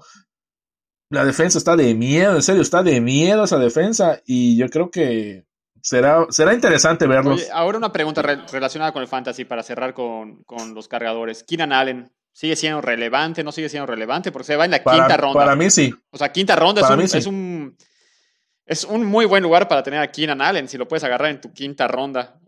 La 1.10 1.24
defensa 1.24 1.56
está 1.56 1.74
de 1.74 1.94
miedo, 1.94 2.34
en 2.34 2.42
serio, 2.42 2.60
está 2.60 2.82
de 2.82 3.00
miedo 3.00 3.44
esa 3.44 3.58
defensa 3.58 4.20
y 4.26 4.58
yo 4.58 4.68
creo 4.68 4.90
que 4.90 5.47
Será, 5.88 6.26
será 6.28 6.52
interesante 6.52 7.06
verlos. 7.06 7.48
ahora 7.50 7.78
una 7.78 7.90
pregunta 7.90 8.20
relacionada 8.20 8.92
con 8.92 9.00
el 9.00 9.08
fantasy 9.08 9.46
para 9.46 9.62
cerrar 9.62 9.94
con, 9.94 10.44
los 10.74 10.86
cargadores. 10.86 11.42
Keenan 11.44 11.72
Allen, 11.72 12.12
¿sigue 12.30 12.56
siendo 12.56 12.82
relevante? 12.82 13.42
¿No 13.42 13.52
sigue 13.52 13.70
siendo 13.70 13.86
relevante? 13.86 14.30
Porque 14.30 14.48
se 14.48 14.56
va 14.56 14.66
en 14.66 14.72
la 14.72 14.80
quinta 14.80 15.16
ronda. 15.16 15.40
Para 15.40 15.56
mí 15.56 15.70
sí. 15.70 15.94
O 16.10 16.18
sea, 16.18 16.30
quinta 16.30 16.56
ronda 16.56 16.82
es 16.82 17.26
un, 17.26 17.74
es 18.66 18.84
un, 18.84 19.04
muy 19.06 19.24
buen 19.24 19.42
lugar 19.42 19.66
para 19.66 19.82
tener 19.82 20.00
a 20.00 20.12
Keenan 20.12 20.42
Allen, 20.42 20.68
si 20.68 20.76
lo 20.76 20.86
puedes 20.86 21.04
agarrar 21.04 21.30
en 21.30 21.40
tu 21.40 21.54
quinta 21.54 21.88
ronda. 21.88 22.38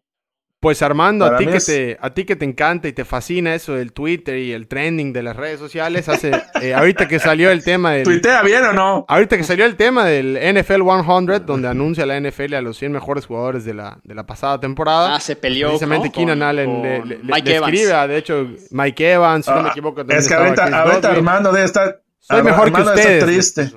Pues 0.61 0.83
Armando, 0.83 1.25
a 1.25 1.39
ti, 1.39 1.47
que 1.47 1.59
te, 1.59 1.97
a 1.99 2.11
ti 2.11 2.25
que 2.25 2.37
te 2.37 2.45
encanta 2.45 2.87
y 2.87 2.93
te 2.93 3.07
fascina 3.07 3.55
eso 3.55 3.73
del 3.73 3.95
Twitter 3.95 4.37
y 4.37 4.53
el 4.53 4.69
trending 4.69 5.11
de 5.15 5.23
las 5.23 5.35
redes 5.35 5.59
sociales, 5.59 6.07
hace 6.11 6.33
eh, 6.61 6.75
ahorita 6.75 7.09
que 7.09 7.19
salió 7.19 7.51
el 7.51 7.65
tema 7.65 7.93
del... 7.93 8.05
¿Tuitea 8.05 8.43
bien 8.43 8.63
o 8.67 8.75
no? 8.75 9.07
Ahorita 9.09 9.39
que 9.39 9.45
salió 9.45 9.65
el 9.65 9.77
tema 9.77 10.05
del 10.05 10.35
NFL 10.35 10.83
100, 10.83 11.47
donde 11.47 11.67
anuncia 11.67 12.05
la 12.05 12.21
NFL 12.21 12.53
a 12.57 12.61
los 12.61 12.77
100 12.77 12.93
mejores 12.93 13.25
jugadores 13.25 13.65
de 13.65 13.73
la, 13.73 14.01
de 14.05 14.15
la 14.15 14.27
pasada 14.27 14.61
temporada. 14.61 15.15
Ah, 15.15 15.21
se 15.21 15.35
peleó 15.35 15.69
Precisamente 15.69 16.11
Keenan 16.11 16.43
Allen 16.43 16.83
le, 16.83 17.07
le, 17.07 17.57
escribe, 17.57 18.09
de 18.09 18.19
hecho, 18.19 18.47
Mike 18.71 19.13
Evans, 19.13 19.47
si 19.47 19.51
no 19.51 19.63
me 19.63 19.69
ah, 19.69 19.73
equivoco. 19.73 20.03
Es 20.07 20.29
que 20.29 20.35
ahorita, 20.35 21.11
Armando 21.11 21.53
debe 21.53 21.65
estar... 21.65 22.03
Soy 22.19 22.43
mejor 22.43 22.71
que 22.71 22.83
ustedes. 22.83 23.25
triste. 23.25 23.73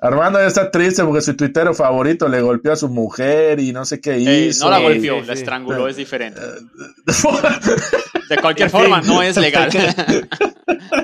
Armando 0.00 0.38
ya 0.38 0.46
está 0.46 0.70
triste 0.70 1.02
porque 1.02 1.20
su 1.20 1.36
tuitero 1.36 1.74
favorito 1.74 2.28
le 2.28 2.40
golpeó 2.40 2.72
a 2.72 2.76
su 2.76 2.88
mujer 2.88 3.58
y 3.58 3.72
no 3.72 3.84
sé 3.84 4.00
qué 4.00 4.16
hizo. 4.18 4.66
no 4.66 4.70
la 4.70 4.78
golpeó, 4.78 5.20
la 5.22 5.32
estranguló, 5.32 5.88
es 5.88 5.96
diferente. 5.96 6.40
de 8.28 8.36
cualquier 8.40 8.70
forma, 8.70 9.00
no 9.00 9.22
es 9.22 9.36
legal. 9.40 9.70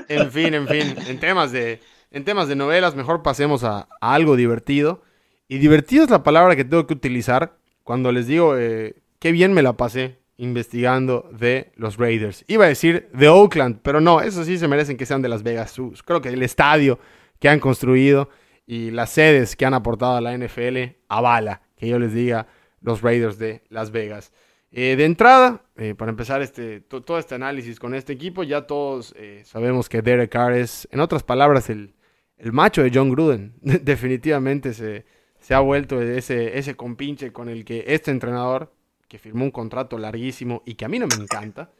en 0.09 0.31
fin, 0.31 0.55
en 0.55 0.69
fin, 0.69 0.95
en 1.09 1.19
temas 1.19 1.51
de, 1.51 1.81
en 2.13 2.25
temas 2.25 2.47
de 2.47 2.55
novelas, 2.55 2.95
mejor 2.95 3.25
pasemos 3.25 3.65
a, 3.65 3.89
algo 4.01 4.37
divertido. 4.37 5.03
Y 5.49 5.59
divertido 5.59 6.05
es 6.05 6.11
la 6.11 6.23
palabra 6.23 6.55
que 6.55 6.65
tengo 6.65 6.87
que 6.87 6.95
utilizar 6.95 7.57
cuando 7.83 8.13
les 8.13 8.29
digo 8.29 8.57
eh, 8.57 8.95
qué 9.19 9.33
bien 9.33 9.53
me 9.53 9.63
la 9.63 9.73
pasé 9.73 10.21
investigando 10.37 11.29
de 11.33 11.73
los 11.75 11.97
Raiders. 11.97 12.45
Iba 12.47 12.67
a 12.67 12.69
decir 12.69 13.09
de 13.13 13.29
Oakland, 13.29 13.81
pero 13.83 14.01
no, 14.01 14.21
eso 14.21 14.45
sí 14.45 14.57
se 14.57 14.69
merecen 14.69 14.97
que 14.97 15.05
sean 15.05 15.21
de 15.21 15.29
Las 15.29 15.43
Vegas. 15.43 15.75
Creo 16.05 16.21
que 16.21 16.29
el 16.29 16.43
estadio 16.45 17.01
que 17.41 17.49
han 17.49 17.59
construido 17.59 18.31
y 18.67 18.91
las 18.91 19.11
sedes 19.11 19.57
que 19.57 19.67
han 19.67 19.75
aportado 19.75 20.17
a 20.17 20.21
la 20.21 20.37
NFL 20.37 20.97
avala 21.09 21.63
que 21.77 21.89
yo 21.89 21.99
les 21.99 22.13
diga 22.13 22.47
los 22.81 23.03
Raiders 23.03 23.39
de 23.39 23.63
Las 23.69 23.91
Vegas. 23.91 24.33
Eh, 24.71 24.97
de 24.97 25.05
entrada, 25.05 25.63
eh, 25.77 25.95
para 25.95 26.11
empezar 26.11 26.43
este, 26.43 26.81
todo 26.81 27.19
este 27.19 27.35
análisis 27.35 27.79
con 27.79 27.95
este 27.95 28.13
equipo, 28.13 28.43
ya 28.43 28.67
todos 28.67 29.15
eh, 29.17 29.43
sabemos 29.45 29.89
que 29.89 30.03
Derek 30.03 30.31
Carr 30.31 30.53
es, 30.53 30.89
en 30.91 31.01
otras 31.01 31.23
palabras, 31.23 31.71
el, 31.71 31.95
el 32.37 32.53
macho 32.53 32.83
de 32.83 32.91
John 32.93 33.11
Gruden. 33.11 33.55
Definitivamente 33.63 34.75
se, 34.75 35.05
se, 35.39 35.55
ha 35.55 35.61
vuelto 35.61 36.03
ese, 36.03 36.59
ese 36.59 36.75
compinche 36.75 37.33
con 37.33 37.49
el 37.49 37.65
que 37.65 37.85
este 37.87 38.11
entrenador, 38.11 38.73
que 39.07 39.19
firmó 39.19 39.45
un 39.45 39.53
contrato 39.53 39.97
larguísimo 39.97 40.63
y 40.67 40.75
que 40.75 40.85
a 40.85 40.89
mí 40.89 40.99
no 40.99 41.07
me 41.07 41.23
encanta, 41.23 41.71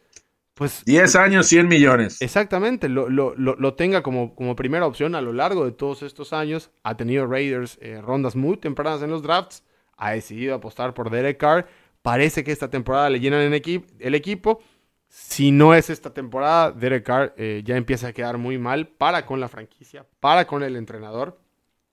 pues... 0.55 0.85
10 0.85 1.17
años, 1.17 1.47
100 1.47 1.69
millones. 1.69 2.23
Exactamente, 2.23 2.89
lo, 2.89 3.09
lo, 3.09 3.35
lo, 3.37 3.75
tenga 3.75 4.03
como, 4.03 4.35
como, 4.35 4.57
primera 4.57 4.87
opción 4.87 5.15
a 5.15 5.21
lo 5.21 5.33
largo 5.33 5.65
de 5.65 5.73
todos 5.73 6.03
estos 6.03 6.33
años. 6.33 6.71
Ha 6.83 6.97
tenido 6.97 7.27
Raiders 7.27 7.79
eh, 7.81 8.01
rondas 8.01 8.37
muy 8.37 8.57
tempranas 8.57 9.03
en 9.03 9.11
los 9.11 9.23
drafts. 9.23 9.65
Ha 9.97 10.13
decidido 10.13 10.55
apostar 10.55 10.95
por 10.95 11.11
Derek 11.11 11.39
Carr. 11.39 11.67
Parece 12.03 12.45
que 12.45 12.53
esta 12.53 12.71
temporada 12.71 13.11
le 13.11 13.21
llenan 13.21 13.41
el, 13.41 13.85
el 13.99 14.15
equipo. 14.15 14.61
Si 15.09 15.53
no 15.53 15.75
es 15.75 15.91
esta 15.91 16.13
temporada, 16.13 16.73
Derek 16.73 17.05
Carr 17.05 17.35
eh, 17.37 17.63
ya 17.65 17.77
empieza 17.77 18.09
a 18.09 18.13
quedar 18.13 18.37
muy 18.37 18.59
mal 18.59 18.89
para 18.89 19.25
con 19.25 19.39
la 19.39 19.49
franquicia, 19.49 20.05
para 20.19 20.45
con 20.45 20.65
el 20.65 20.75
entrenador. 20.75 21.41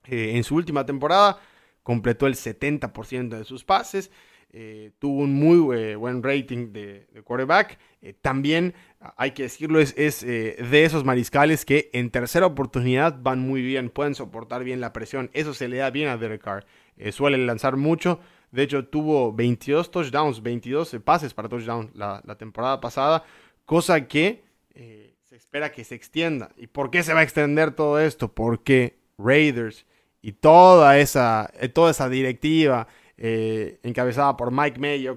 Eh, 0.06 0.32
en 0.34 0.42
su 0.42 0.56
última 0.56 0.84
temporada 0.84 1.38
completó 1.84 2.26
el 2.26 2.34
70% 2.34 3.28
de 3.28 3.44
sus 3.44 3.64
pases. 3.64 4.10
Eh, 4.54 4.90
tuvo 4.98 5.22
un 5.22 5.32
muy 5.32 5.74
eh, 5.74 5.96
buen 5.96 6.22
rating 6.22 6.72
de, 6.72 7.06
quarterback. 7.24 7.78
Eh, 8.02 8.12
también, 8.20 8.74
hay 9.16 9.30
que 9.30 9.44
decirlo, 9.44 9.80
es, 9.80 9.94
de 9.94 10.84
esos 10.84 11.04
mariscales 11.04 11.64
que 11.64 11.88
en 11.94 12.10
tercera 12.10 12.44
oportunidad 12.44 13.18
van 13.22 13.40
muy 13.40 13.62
bien, 13.62 13.88
pueden 13.88 14.14
soportar 14.14 14.62
bien 14.62 14.80
la 14.80 14.92
presión. 14.92 15.30
Eso 15.32 15.54
se 15.54 15.68
le 15.68 15.78
da 15.78 15.90
bien 15.90 16.08
a 16.08 16.18
Derek 16.18 16.42
Carr. 16.42 16.66
suele 17.12 17.38
lanzar 17.38 17.76
mucho. 17.76 18.20
De 18.50 18.64
hecho, 18.64 18.84
tuvo 18.84 19.32
22 19.32 19.90
touchdowns, 19.90 20.42
22 20.42 20.96
pases 21.02 21.32
para 21.32 21.48
touchdown 21.48 21.90
la, 21.94 22.20
temporada 22.38 22.78
pasada, 22.78 23.24
cosa 23.64 24.06
que 24.06 24.42
se 24.74 25.36
espera 25.36 25.72
que 25.72 25.82
se 25.82 25.94
extienda. 25.94 26.50
¿Y 26.58 26.66
por 26.66 26.90
qué 26.90 27.02
se 27.02 27.14
va 27.14 27.20
a 27.20 27.22
extender 27.22 27.70
todo 27.70 27.98
esto? 27.98 28.28
Porque 28.30 28.98
Raiders 29.16 29.86
y 30.20 30.32
toda 30.32 30.98
esa, 30.98 31.50
toda 31.72 31.92
esa 31.92 32.10
directiva 32.10 32.86
eh, 33.24 33.78
encabezada 33.84 34.36
por 34.36 34.50
Mike 34.50 34.80
Mayo 34.80 35.16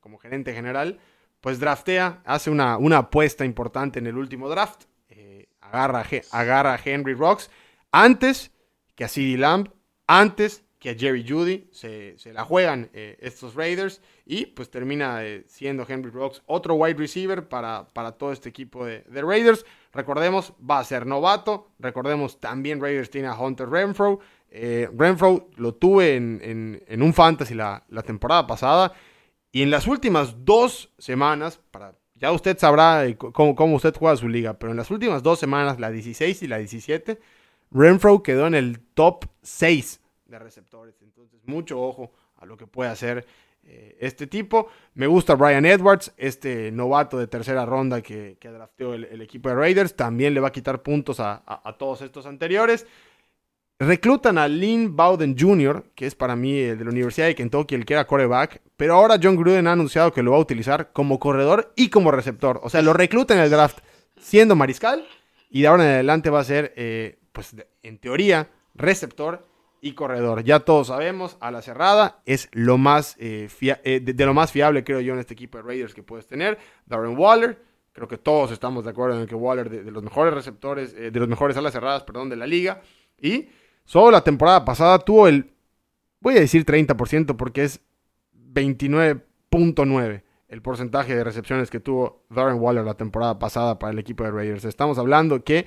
como 0.00 0.16
gerente 0.16 0.54
general, 0.54 0.98
pues 1.42 1.60
draftea, 1.60 2.22
hace 2.24 2.48
una, 2.48 2.78
una 2.78 2.96
apuesta 2.96 3.44
importante 3.44 3.98
en 3.98 4.06
el 4.06 4.16
último 4.16 4.48
draft. 4.48 4.84
Eh, 5.10 5.48
agarra, 5.60 6.02
agarra 6.30 6.72
a 6.72 6.80
Henry 6.82 7.12
Rocks 7.12 7.50
antes 7.90 8.52
que 8.94 9.04
a 9.04 9.08
CeeDee 9.08 9.36
Lamb, 9.36 9.68
antes 10.06 10.64
que 10.78 10.88
a 10.88 10.94
Jerry 10.94 11.28
Judy. 11.28 11.68
Se, 11.72 12.16
la 12.32 12.42
juegan 12.42 12.88
eh, 12.94 13.18
estos 13.20 13.54
Raiders 13.54 14.00
y 14.24 14.46
pues 14.46 14.70
termina 14.70 15.20
siendo 15.46 15.84
Henry 15.86 16.10
Rocks 16.10 16.40
otro 16.46 16.76
wide 16.76 16.98
receiver 16.98 17.46
para, 17.46 17.86
para 17.92 18.12
todo 18.12 18.32
este 18.32 18.48
equipo 18.48 18.86
de, 18.86 19.04
Raiders. 19.08 19.66
Recordemos, 19.92 20.54
va 20.58 20.78
a 20.78 20.84
ser 20.84 21.04
novato. 21.04 21.68
Recordemos 21.78 22.40
también 22.40 22.80
Raiders 22.80 23.10
tiene 23.10 23.28
a 23.28 23.38
Hunter 23.38 23.68
Renfro. 23.68 24.20
Renfro 24.52 25.48
lo 25.56 25.74
tuve 25.74 26.16
en, 26.16 27.02
un 27.02 27.14
fantasy 27.14 27.54
la, 27.54 27.82
temporada 28.04 28.46
pasada 28.46 28.92
y 29.50 29.62
en 29.62 29.70
las 29.70 29.86
últimas 29.86 30.44
dos 30.44 30.90
semanas, 30.98 31.60
para, 31.70 31.94
ya 32.14 32.32
usted 32.32 32.56
sabrá 32.56 33.04
eh, 33.04 33.16
cómo, 33.16 33.76
usted 33.76 33.94
juega 33.94 34.16
su 34.16 34.28
liga, 34.28 34.58
pero 34.58 34.72
en 34.72 34.78
las 34.78 34.90
últimas 34.90 35.22
dos 35.22 35.38
semanas, 35.38 35.78
la 35.78 35.90
16 35.90 36.42
y 36.42 36.46
la 36.46 36.58
17, 36.58 37.18
Renfro 37.70 38.22
quedó 38.22 38.46
en 38.46 38.54
el 38.54 38.80
top 38.80 39.26
6 39.42 40.00
de 40.26 40.38
receptores. 40.38 40.94
Entonces, 41.02 41.40
mucho 41.44 41.82
ojo 41.82 42.12
a 42.36 42.46
lo 42.46 42.56
que 42.56 42.66
puede 42.66 42.90
hacer 42.90 43.26
eh, 43.64 43.96
este 44.00 44.26
tipo. 44.26 44.68
Me 44.94 45.06
gusta 45.06 45.34
Brian 45.34 45.66
Edwards, 45.66 46.14
este 46.16 46.70
novato 46.70 47.18
de 47.18 47.26
tercera 47.26 47.66
ronda 47.66 48.00
que, 48.00 48.36
que 48.38 48.48
drafteó 48.48 48.94
el, 48.94 49.20
equipo 49.20 49.48
de 49.48 49.54
Raiders. 49.56 49.96
También 49.96 50.32
le 50.32 50.40
va 50.40 50.48
a 50.48 50.52
quitar 50.52 50.82
puntos 50.82 51.20
a 51.20 51.76
todos 51.78 52.02
estos 52.02 52.24
anteriores. 52.26 52.86
Reclutan 53.84 54.38
a 54.38 54.46
Lynn 54.46 54.94
Bowden 54.94 55.36
Jr., 55.36 55.82
que 55.96 56.06
es 56.06 56.14
para 56.14 56.36
mí 56.36 56.56
el 56.56 56.78
de 56.78 56.84
la 56.84 56.92
Universidad 56.92 57.26
de 57.26 57.34
Kentucky, 57.34 57.74
el 57.74 57.84
que 57.84 57.94
era 57.94 58.06
coreback, 58.06 58.62
pero 58.76 58.94
ahora 58.94 59.18
John 59.20 59.34
Gruden 59.34 59.66
ha 59.66 59.72
anunciado 59.72 60.12
que 60.12 60.22
lo 60.22 60.30
va 60.30 60.36
a 60.36 60.40
utilizar 60.40 60.92
como 60.92 61.18
corredor 61.18 61.72
y 61.74 61.88
como 61.88 62.12
receptor. 62.12 62.60
O 62.62 62.70
sea, 62.70 62.80
lo 62.80 62.92
recluta 62.92 63.34
en 63.34 63.40
el 63.40 63.50
draft 63.50 63.80
siendo 64.20 64.54
mariscal 64.54 65.04
y 65.50 65.62
de 65.62 65.66
ahora 65.66 65.82
en 65.82 65.90
adelante 65.94 66.30
va 66.30 66.38
a 66.38 66.44
ser, 66.44 66.72
eh, 66.76 67.18
pues 67.32 67.56
en 67.82 67.98
teoría, 67.98 68.50
receptor 68.76 69.48
y 69.80 69.94
corredor. 69.94 70.44
Ya 70.44 70.60
todos 70.60 70.86
sabemos, 70.86 71.36
a 71.40 71.50
la 71.50 71.60
cerrada 71.60 72.22
es 72.24 72.50
lo 72.52 72.78
más 72.78 73.16
eh, 73.18 73.48
eh, 73.82 73.98
de, 73.98 74.24
lo 74.24 74.32
más 74.32 74.52
fiable, 74.52 74.84
creo 74.84 75.00
yo, 75.00 75.12
en 75.14 75.18
este 75.18 75.34
equipo 75.34 75.58
de 75.58 75.64
Raiders 75.64 75.92
que 75.92 76.04
puedes 76.04 76.28
tener. 76.28 76.56
Darren 76.86 77.18
Waller, 77.18 77.60
creo 77.92 78.06
que 78.06 78.16
todos 78.16 78.52
estamos 78.52 78.84
de 78.84 78.90
acuerdo 78.90 79.20
en 79.20 79.26
que 79.26 79.34
Waller 79.34 79.68
de, 79.68 79.82
de 79.82 79.90
los 79.90 80.04
mejores 80.04 80.32
receptores, 80.32 80.94
de 80.94 81.10
los 81.10 81.26
mejores 81.26 81.56
alas 81.56 81.72
cerradas, 81.72 82.04
perdón, 82.04 82.28
de 82.28 82.36
la 82.36 82.46
liga. 82.46 82.80
Y 83.20 83.48
Solo 83.84 84.10
la 84.10 84.24
temporada 84.24 84.64
pasada 84.64 84.98
tuvo 84.98 85.28
el, 85.28 85.52
voy 86.20 86.36
a 86.36 86.40
decir 86.40 86.64
30% 86.64 87.36
porque 87.36 87.64
es 87.64 87.80
29.9 88.52 90.22
el 90.52 90.60
porcentaje 90.60 91.16
de 91.16 91.24
recepciones 91.24 91.70
que 91.70 91.80
tuvo 91.80 92.24
Darren 92.28 92.60
Waller 92.60 92.84
la 92.84 92.92
temporada 92.92 93.38
pasada 93.38 93.78
para 93.78 93.90
el 93.90 93.98
equipo 93.98 94.22
de 94.22 94.30
Raiders. 94.30 94.66
Estamos 94.66 94.98
hablando 94.98 95.42
que 95.42 95.66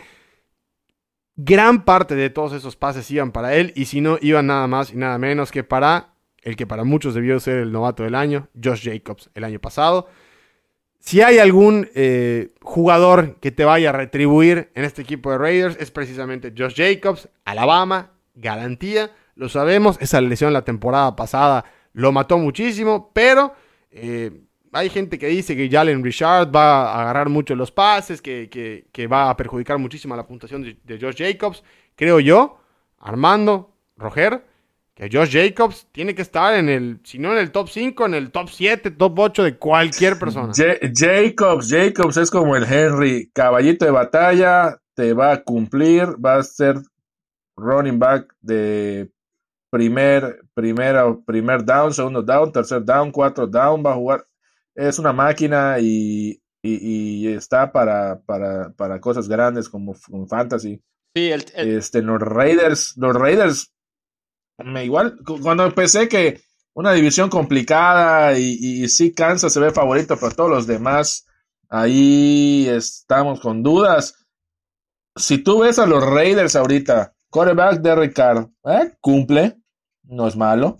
gran 1.35 1.83
parte 1.85 2.13
de 2.13 2.29
todos 2.29 2.53
esos 2.53 2.75
pases 2.75 3.09
iban 3.09 3.31
para 3.31 3.55
él 3.55 3.73
y 3.75 3.85
si 3.85 3.99
no, 3.99 4.19
iban 4.21 4.45
nada 4.45 4.67
más 4.67 4.93
y 4.93 4.97
nada 4.97 5.17
menos 5.17 5.51
que 5.51 5.63
para 5.63 6.13
el 6.43 6.55
que 6.55 6.67
para 6.67 6.83
muchos 6.83 7.15
debió 7.15 7.39
ser 7.39 7.57
el 7.57 7.71
novato 7.71 8.03
del 8.03 8.13
año, 8.13 8.47
Josh 8.63 8.87
Jacobs, 8.87 9.31
el 9.33 9.43
año 9.43 9.59
pasado. 9.59 10.07
Si 11.05 11.21
hay 11.21 11.37
algún 11.37 11.87
eh, 11.93 12.49
jugador 12.63 13.35
que 13.35 13.51
te 13.51 13.63
vaya 13.63 13.89
a 13.89 13.93
retribuir 13.93 14.71
en 14.73 14.85
este 14.85 15.03
equipo 15.03 15.29
de 15.29 15.37
Raiders, 15.37 15.77
es 15.79 15.91
precisamente 15.91 16.51
Josh 16.57 16.73
Jacobs, 16.75 17.29
Alabama, 17.45 18.13
garantía, 18.33 19.11
lo 19.35 19.47
sabemos, 19.47 19.97
esa 20.01 20.19
lesión 20.19 20.51
la 20.51 20.63
temporada 20.63 21.15
pasada 21.15 21.63
lo 21.93 22.11
mató 22.11 22.39
muchísimo, 22.39 23.11
pero 23.13 23.53
eh, 23.91 24.31
hay 24.71 24.89
gente 24.89 25.19
que 25.19 25.27
dice 25.27 25.55
que 25.55 25.69
Jalen 25.69 26.03
Richard 26.03 26.53
va 26.53 26.91
a 26.91 27.01
agarrar 27.03 27.29
mucho 27.29 27.55
los 27.55 27.71
pases, 27.71 28.19
que, 28.19 29.07
va 29.07 29.29
a 29.29 29.37
perjudicar 29.37 29.77
muchísimo 29.77 30.15
la 30.15 30.25
puntuación 30.25 30.63
de, 30.63 30.75
de 30.83 30.99
Josh 30.99 31.17
Jacobs. 31.17 31.63
Creo 31.95 32.19
yo, 32.19 32.59
Armando, 32.97 33.69
Roger, 33.95 34.43
que 34.95 35.09
Josh 35.11 35.31
Jacobs 35.31 35.87
tiene 35.91 36.15
que 36.15 36.21
estar 36.21 36.55
en 36.55 36.69
el, 36.69 37.01
si 37.03 37.19
no 37.19 37.33
en 37.33 37.39
el 37.39 37.51
top 37.51 37.67
5, 37.67 38.05
en 38.05 38.13
el 38.13 38.31
top 38.31 38.47
7, 38.49 38.91
top 38.91 39.19
8 39.19 39.43
de 39.43 39.57
cualquier 39.57 40.17
persona. 40.17 40.53
Jacobs, 40.53 41.69
Jacobs 41.69 42.15
es 42.15 42.31
como 42.31 42.55
el 42.55 42.63
Henry, 42.63 43.29
caballito 43.33 43.83
de 43.83 43.91
batalla, 43.91 44.79
te 44.93 45.13
va 45.13 45.33
a 45.33 45.43
cumplir, 45.43 46.15
va 46.23 46.37
a 46.37 46.43
ser 46.43 46.77
running 47.57 47.99
back 47.99 48.33
de 48.39 49.11
primer, 49.69 50.39
primera, 50.53 51.13
primer 51.25 51.65
down, 51.65 51.93
segundo 51.93 52.23
down, 52.23 52.53
tercer 52.53 52.83
down, 52.83 53.11
cuatro 53.11 53.45
down, 53.45 53.85
va 53.85 53.91
a 53.91 53.95
jugar, 53.95 54.25
es 54.73 54.97
una 54.97 55.11
máquina 55.11 55.77
y, 55.79 56.39
está 56.63 57.71
para, 57.71 58.21
para, 58.25 58.71
para, 58.71 58.99
cosas 59.01 59.27
grandes 59.27 59.67
como, 59.67 59.93
fantasy. 59.93 60.81
Sí, 61.13 61.31
el, 61.31 61.43
Este, 61.55 62.01
los 62.01 62.19
Raiders, 62.19 62.95
los 62.97 63.13
Raiders 63.13 63.74
me 64.63 64.85
igual, 64.85 65.17
cuando 65.41 65.65
empecé 65.65 66.07
que 66.07 66.41
una 66.73 66.93
división 66.93 67.29
complicada 67.29 68.37
y, 68.37 68.57
y, 68.59 68.89
sí 68.89 69.13
Kansas 69.13 69.53
se 69.53 69.59
ve 69.59 69.71
favorito, 69.71 70.17
pero 70.19 70.31
todos 70.31 70.49
los 70.49 70.67
demás 70.67 71.25
ahí 71.69 72.67
estamos 72.69 73.39
con 73.39 73.63
dudas. 73.63 74.25
Si 75.15 75.37
tú 75.37 75.59
ves 75.59 75.79
a 75.79 75.85
los 75.85 76.03
Raiders 76.03 76.55
ahorita, 76.55 77.15
quarterback 77.29 77.81
Derek 77.81 78.13
Carr, 78.13 78.49
¿eh? 78.65 78.93
cumple, 78.99 79.57
no 80.03 80.27
es 80.27 80.35
malo. 80.35 80.77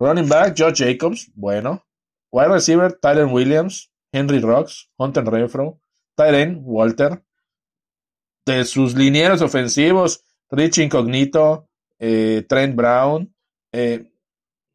Running 0.00 0.28
back 0.28 0.54
Josh 0.56 0.78
Jacobs, 0.78 1.30
bueno. 1.34 1.84
Wide 2.30 2.48
receiver 2.48 2.92
Tyler 2.92 3.26
Williams, 3.26 3.90
Henry 4.12 4.40
Rocks, 4.40 4.90
Hunter 4.96 5.24
Renfro, 5.24 5.80
Tyren 6.16 6.60
Walter. 6.62 7.24
De 8.46 8.64
sus 8.64 8.94
linieros 8.94 9.42
ofensivos, 9.42 10.24
Rich 10.50 10.78
Incognito, 10.78 11.67
eh, 11.98 12.44
Trent 12.48 12.74
Brown. 12.74 13.34
Eh, 13.72 14.12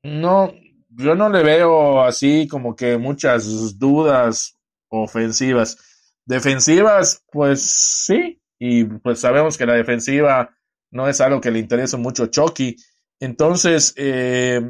no, 0.03 0.53
yo 0.89 1.15
no 1.15 1.29
le 1.29 1.43
veo 1.43 2.01
así 2.03 2.47
como 2.47 2.75
que 2.75 2.97
muchas 2.97 3.77
dudas 3.77 4.57
ofensivas. 4.89 5.77
Defensivas, 6.25 7.23
pues 7.31 7.61
sí, 7.61 8.41
y 8.59 8.85
pues 8.85 9.19
sabemos 9.19 9.57
que 9.57 9.65
la 9.65 9.73
defensiva 9.73 10.55
no 10.91 11.07
es 11.07 11.19
algo 11.21 11.41
que 11.41 11.51
le 11.51 11.59
interesa 11.59 11.97
mucho 11.97 12.23
a 12.23 12.29
Chucky. 12.29 12.75
Entonces, 13.19 13.93
eh, 13.97 14.61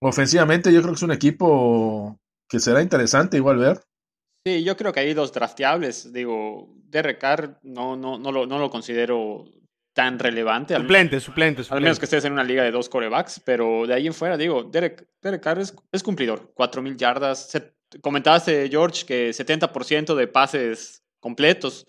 ofensivamente 0.00 0.72
yo 0.72 0.80
creo 0.80 0.92
que 0.92 0.98
es 0.98 1.02
un 1.02 1.12
equipo 1.12 2.20
que 2.48 2.60
será 2.60 2.82
interesante 2.82 3.36
igual 3.36 3.58
ver. 3.58 3.80
Sí, 4.44 4.64
yo 4.64 4.76
creo 4.76 4.92
que 4.92 5.00
hay 5.00 5.14
dos 5.14 5.32
drafteables. 5.32 6.12
Digo, 6.12 6.74
Derek 6.84 7.18
Carr 7.18 7.60
no, 7.62 7.96
no, 7.96 8.18
no, 8.18 8.32
lo, 8.32 8.46
no 8.46 8.58
lo 8.58 8.70
considero 8.70 9.44
tan 9.92 10.18
relevante. 10.18 10.76
Suplente, 10.76 11.20
suplente, 11.20 11.62
Al 11.70 11.80
menos 11.80 11.98
que 11.98 12.04
estés 12.04 12.24
en 12.24 12.32
una 12.32 12.44
liga 12.44 12.62
de 12.62 12.70
dos 12.70 12.88
corebacks, 12.88 13.40
pero 13.44 13.86
de 13.86 13.94
ahí 13.94 14.06
en 14.06 14.14
fuera, 14.14 14.36
digo, 14.36 14.62
Derek, 14.62 15.06
Derek 15.20 15.42
Carr 15.42 15.58
es, 15.58 15.74
es 15.92 16.02
cumplidor. 16.02 16.52
4.000 16.54 16.96
yardas. 16.96 17.50
comentaste, 18.00 18.68
George, 18.70 19.04
que 19.04 19.30
70% 19.30 20.14
de 20.14 20.26
pases 20.28 21.02
completos. 21.18 21.86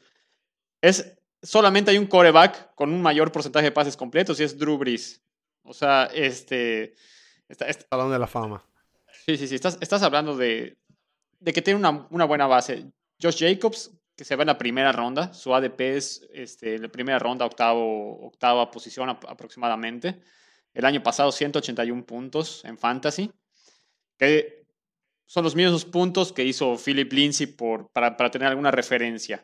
Es, 0.82 1.16
solamente 1.42 1.92
hay 1.92 1.98
un 1.98 2.08
coreback 2.08 2.74
con 2.76 2.92
un 2.92 3.02
mayor 3.02 3.32
porcentaje 3.32 3.66
de 3.66 3.72
pases 3.72 3.96
completos 3.96 4.40
y 4.40 4.44
es 4.44 4.58
Drew 4.58 4.78
Brees. 4.78 5.22
O 5.64 5.74
sea, 5.74 6.10
este... 6.14 6.96
Está, 7.48 7.68
hablando 7.92 8.14
de 8.14 8.20
la 8.20 8.28
fama. 8.28 8.64
Sí, 9.26 9.38
sí, 9.38 9.48
sí. 9.48 9.56
Estás, 9.56 9.78
estás 9.82 10.02
hablando 10.02 10.36
de, 10.38 10.78
de 11.40 11.54
que 11.54 11.62
tiene 11.62 11.78
una, 11.78 12.08
una 12.10 12.26
buena 12.26 12.48
base. 12.48 12.86
Josh 13.22 13.40
Jacobs, 13.40 13.92
que 14.22 14.26
se 14.26 14.36
va 14.36 14.44
en 14.44 14.48
la 14.50 14.58
primera 14.60 14.92
ronda. 14.92 15.34
Su 15.34 15.56
ADP 15.56 15.82
es 15.82 16.30
este, 16.32 16.78
la 16.78 16.90
primera 16.90 17.18
ronda, 17.18 17.44
octavo, 17.44 18.20
octava 18.28 18.70
posición 18.70 19.10
aproximadamente. 19.10 20.22
El 20.76 20.86
año 20.86 21.02
pasado 21.02 21.32
181 21.32 22.06
puntos 22.06 22.64
en 22.64 22.78
fantasy, 22.78 23.32
que 24.20 24.68
son 25.26 25.44
los 25.44 25.56
mismos 25.56 25.86
puntos 25.86 26.32
que 26.34 26.44
hizo 26.44 26.78
Philip 26.78 27.12
Lindsay 27.12 27.48
por, 27.48 27.92
para, 27.92 28.16
para 28.16 28.30
tener 28.30 28.50
alguna 28.50 28.70
referencia. 28.70 29.44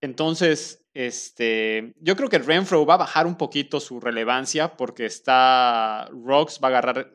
Entonces, 0.00 0.86
este, 0.94 1.92
yo 2.00 2.16
creo 2.16 2.30
que 2.30 2.38
Renfro 2.38 2.86
va 2.86 2.94
a 2.94 3.04
bajar 3.04 3.26
un 3.26 3.36
poquito 3.36 3.78
su 3.78 4.00
relevancia 4.00 4.74
porque 4.74 5.04
está, 5.04 6.08
Rocks 6.12 6.60
va 6.64 6.68
a 6.68 6.70
agarrar, 6.70 7.14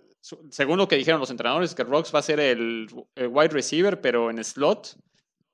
según 0.51 0.77
lo 0.77 0.87
que 0.87 0.97
dijeron 0.97 1.19
los 1.19 1.31
entrenadores, 1.31 1.73
que 1.73 1.83
Rocks 1.83 2.13
va 2.13 2.19
a 2.19 2.21
ser 2.21 2.39
el, 2.39 2.85
el 3.15 3.27
wide 3.29 3.47
receiver, 3.47 3.99
pero 3.99 4.29
en 4.29 4.43
slot 4.43 4.95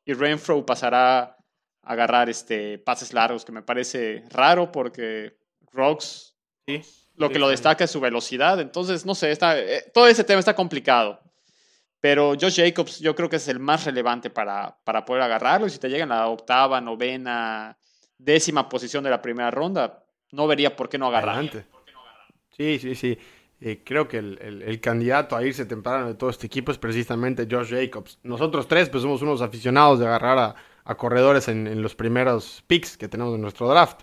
y 0.06 0.14
Renfro 0.14 0.66
pasará 0.66 1.20
a 1.20 1.38
agarrar 1.84 2.30
este, 2.30 2.78
pases 2.78 3.14
largos, 3.14 3.46
que 3.46 3.52
me 3.52 3.62
parece 3.62 4.24
raro 4.30 4.72
porque 4.72 5.38
Rocks 5.72 6.36
lo 7.16 7.30
que 7.30 7.40
lo 7.40 7.50
destaca 7.50 7.84
es 7.84 7.92
su 7.92 8.00
velocidad. 8.00 8.60
Entonces, 8.60 9.06
no 9.06 9.16
sé, 9.16 9.32
está, 9.32 9.60
eh, 9.60 9.92
todo 9.94 10.08
ese 10.08 10.24
tema 10.24 10.40
está 10.40 10.56
complicado. 10.56 11.22
Pero 12.00 12.34
Josh 12.40 12.56
Jacobs 12.56 13.00
yo 13.00 13.16
creo 13.16 13.30
que 13.30 13.36
es 13.36 13.48
el 13.48 13.60
más 13.60 13.86
relevante 13.86 14.32
para, 14.32 14.76
para 14.84 15.06
poder 15.06 15.22
agarrarlo. 15.22 15.68
Y 15.68 15.70
si 15.70 15.78
te 15.78 15.88
llega 15.88 16.04
en 16.04 16.10
la 16.10 16.28
octava, 16.28 16.82
novena, 16.82 17.78
décima 18.18 18.68
posición 18.68 19.04
de 19.04 19.12
la 19.12 19.22
primera 19.22 19.52
ronda, 19.52 20.04
no 20.32 20.48
vería 20.48 20.76
por 20.76 20.90
qué 20.90 20.98
no 20.98 21.08
agarrarlo. 21.08 21.50
Adelante. 21.50 21.66
Sí, 22.58 22.80
sí, 22.80 22.96
sí. 22.96 23.18
Eh, 23.64 23.84
creo 23.86 24.08
que 24.08 24.18
el, 24.18 24.40
el- 24.66 24.82
candidato 24.82 25.36
a 25.36 25.44
irse 25.46 25.66
temprano 25.66 26.08
de 26.08 26.16
todo 26.16 26.32
este 26.32 26.48
equipo 26.48 26.72
es 26.72 26.80
precisamente 26.80 27.48
Josh 27.50 27.70
Jacobs. 27.70 28.18
Nosotros 28.24 28.68
tres 28.68 28.90
pues 28.90 29.04
somos 29.04 29.22
unos 29.22 29.42
aficionados 29.42 30.00
de 30.00 30.08
agarrar 30.08 30.56
a, 30.84 30.96
corredores 30.96 31.48
en, 31.48 31.68
en 31.68 31.82
los 31.84 31.96
primeros 31.96 32.64
picks 32.68 32.98
que 32.98 33.08
tenemos 33.08 33.36
en 33.36 33.42
nuestro 33.42 33.68
draft. 33.70 34.02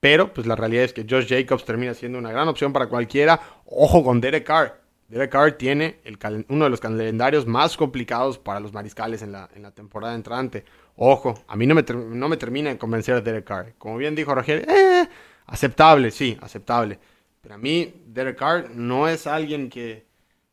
Pero 0.00 0.32
pues 0.32 0.46
la 0.46 0.54
realidad 0.56 0.84
es 0.84 0.92
que 0.92 1.06
Josh 1.08 1.26
Jacobs 1.26 1.64
termina 1.64 1.94
siendo 1.94 2.18
una 2.18 2.30
gran 2.30 2.48
opción 2.48 2.72
para 2.72 2.86
cualquiera. 2.88 3.40
Ojo 3.66 4.04
con 4.04 4.20
Derek 4.20 4.44
Carr. 4.46 4.80
Derek 5.08 5.32
Carr 5.32 5.52
tiene 5.52 6.00
el 6.04 6.18
uno 6.50 6.64
de 6.64 6.70
los 6.70 6.80
calendarios 6.80 7.46
más 7.46 7.76
complicados 7.78 8.38
para 8.38 8.60
los 8.60 8.74
mariscales 8.74 9.22
en 9.22 9.32
la, 9.32 9.48
en 9.54 9.62
la 9.62 9.70
temporada 9.72 10.14
entrante. 10.14 10.64
Ojo, 10.96 11.42
a 11.48 11.56
mí 11.56 11.66
no 11.66 11.74
me, 11.74 11.82
no 11.82 12.28
me 12.28 12.36
termina 12.36 12.68
de 12.70 12.78
convencer 12.78 13.14
a 13.14 13.20
Derek 13.22 13.44
Carr. 13.46 13.72
Como 13.78 13.96
bien 13.96 14.14
dijo 14.14 14.34
Roger, 14.34 14.66
eh, 14.68 15.08
aceptable, 15.46 16.10
sí, 16.10 16.36
aceptable. 16.42 16.98
Pero 17.40 17.54
a 17.54 17.58
mí, 17.58 17.94
Derek 18.06 18.38
Carr 18.38 18.70
no 18.74 19.08
es 19.08 19.26
alguien 19.26 19.68
que, 19.70 20.06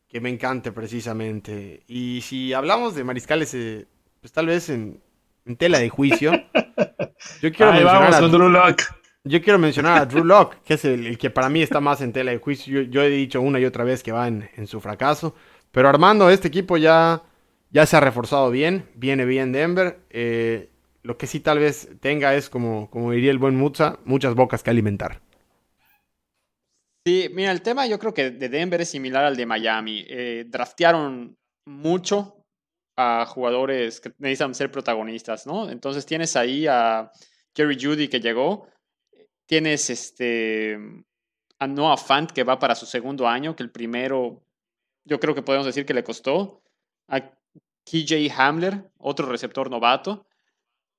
que 0.08 0.20
me 0.20 0.30
encante 0.30 0.72
precisamente. 0.72 1.82
Y 1.88 2.20
si 2.22 2.52
hablamos 2.52 2.94
de 2.94 3.04
mariscales, 3.04 3.52
eh, 3.54 3.86
pues 4.20 4.32
tal 4.32 4.46
vez 4.46 4.68
en, 4.70 5.00
en 5.44 5.56
tela 5.56 5.78
de 5.78 5.88
juicio, 5.88 6.32
yo 7.42 7.52
quiero 7.52 7.72
Ahí 7.72 7.84
mencionar 7.84 8.10
vamos 8.10 8.16
a- 8.16 8.28
Drew 8.28 8.48
Lock. 8.48 8.82
yo 9.24 9.42
quiero 9.42 9.58
mencionar 9.58 9.98
a 10.00 10.06
Drew 10.06 10.24
que 10.64 10.74
es 10.74 10.84
el, 10.84 11.06
el 11.06 11.18
que 11.18 11.30
para 11.30 11.48
mí 11.48 11.62
está 11.62 11.80
más 11.80 12.00
en 12.00 12.12
tela 12.12 12.30
de 12.30 12.38
juicio. 12.38 12.82
Yo, 12.82 12.90
yo 12.90 13.02
he 13.02 13.10
dicho 13.10 13.40
una 13.40 13.58
y 13.60 13.64
otra 13.64 13.84
vez 13.84 14.02
que 14.02 14.12
va 14.12 14.28
en, 14.28 14.48
en 14.56 14.66
su 14.66 14.80
fracaso. 14.80 15.34
Pero 15.72 15.88
Armando, 15.88 16.30
este 16.30 16.48
equipo 16.48 16.76
ya, 16.76 17.22
ya 17.70 17.84
se 17.84 17.96
ha 17.96 18.00
reforzado 18.00 18.50
bien. 18.50 18.86
Viene 18.94 19.24
bien 19.24 19.52
Denver. 19.52 19.98
Eh, 20.10 20.70
lo 21.02 21.18
que 21.18 21.26
sí 21.26 21.40
tal 21.40 21.58
vez 21.58 21.88
tenga 22.00 22.34
es, 22.34 22.48
como, 22.48 22.88
como 22.90 23.12
diría 23.12 23.30
el 23.30 23.38
buen 23.38 23.56
Mutza, 23.56 23.98
muchas 24.04 24.34
bocas 24.34 24.62
que 24.62 24.70
alimentar. 24.70 25.20
Sí, 27.06 27.28
mira, 27.32 27.52
el 27.52 27.62
tema 27.62 27.86
yo 27.86 28.00
creo 28.00 28.12
que 28.12 28.32
de 28.32 28.48
Denver 28.48 28.80
es 28.80 28.88
similar 28.88 29.24
al 29.24 29.36
de 29.36 29.46
Miami. 29.46 30.04
Eh, 30.08 30.44
draftearon 30.48 31.38
mucho 31.64 32.44
a 32.96 33.24
jugadores 33.26 34.00
que 34.00 34.12
necesitan 34.18 34.56
ser 34.56 34.72
protagonistas, 34.72 35.46
¿no? 35.46 35.70
Entonces 35.70 36.04
tienes 36.04 36.34
ahí 36.34 36.66
a 36.66 37.12
Jerry 37.54 37.78
Judy 37.80 38.08
que 38.08 38.18
llegó, 38.18 38.66
tienes 39.46 39.88
este 39.88 40.78
a 41.60 41.68
Noah 41.68 41.96
Fant 41.96 42.32
que 42.32 42.42
va 42.42 42.58
para 42.58 42.74
su 42.74 42.86
segundo 42.86 43.28
año, 43.28 43.54
que 43.54 43.62
el 43.62 43.70
primero 43.70 44.42
yo 45.04 45.20
creo 45.20 45.32
que 45.32 45.42
podemos 45.42 45.66
decir 45.66 45.86
que 45.86 45.94
le 45.94 46.02
costó, 46.02 46.60
a 47.06 47.20
KJ 47.84 48.32
Hamler, 48.36 48.90
otro 48.98 49.26
receptor 49.26 49.70
novato, 49.70 50.25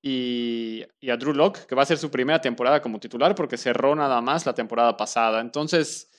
y, 0.08 0.86
y 1.02 1.10
a 1.10 1.17
Drew 1.17 1.34
Locke, 1.34 1.65
que 1.67 1.76
va 1.76 1.84
a 1.84 1.86
ser 1.86 1.98
su 1.98 2.10
primera 2.10 2.39
temporada 2.39 2.82
como 2.82 3.00
titular 3.00 3.36
porque 3.36 3.58
cerró 3.58 3.93
nada 3.93 4.22
más 4.22 4.46
la 4.46 4.54
temporada 4.54 4.96
pasada. 4.96 5.41
Entonces, 5.41 6.10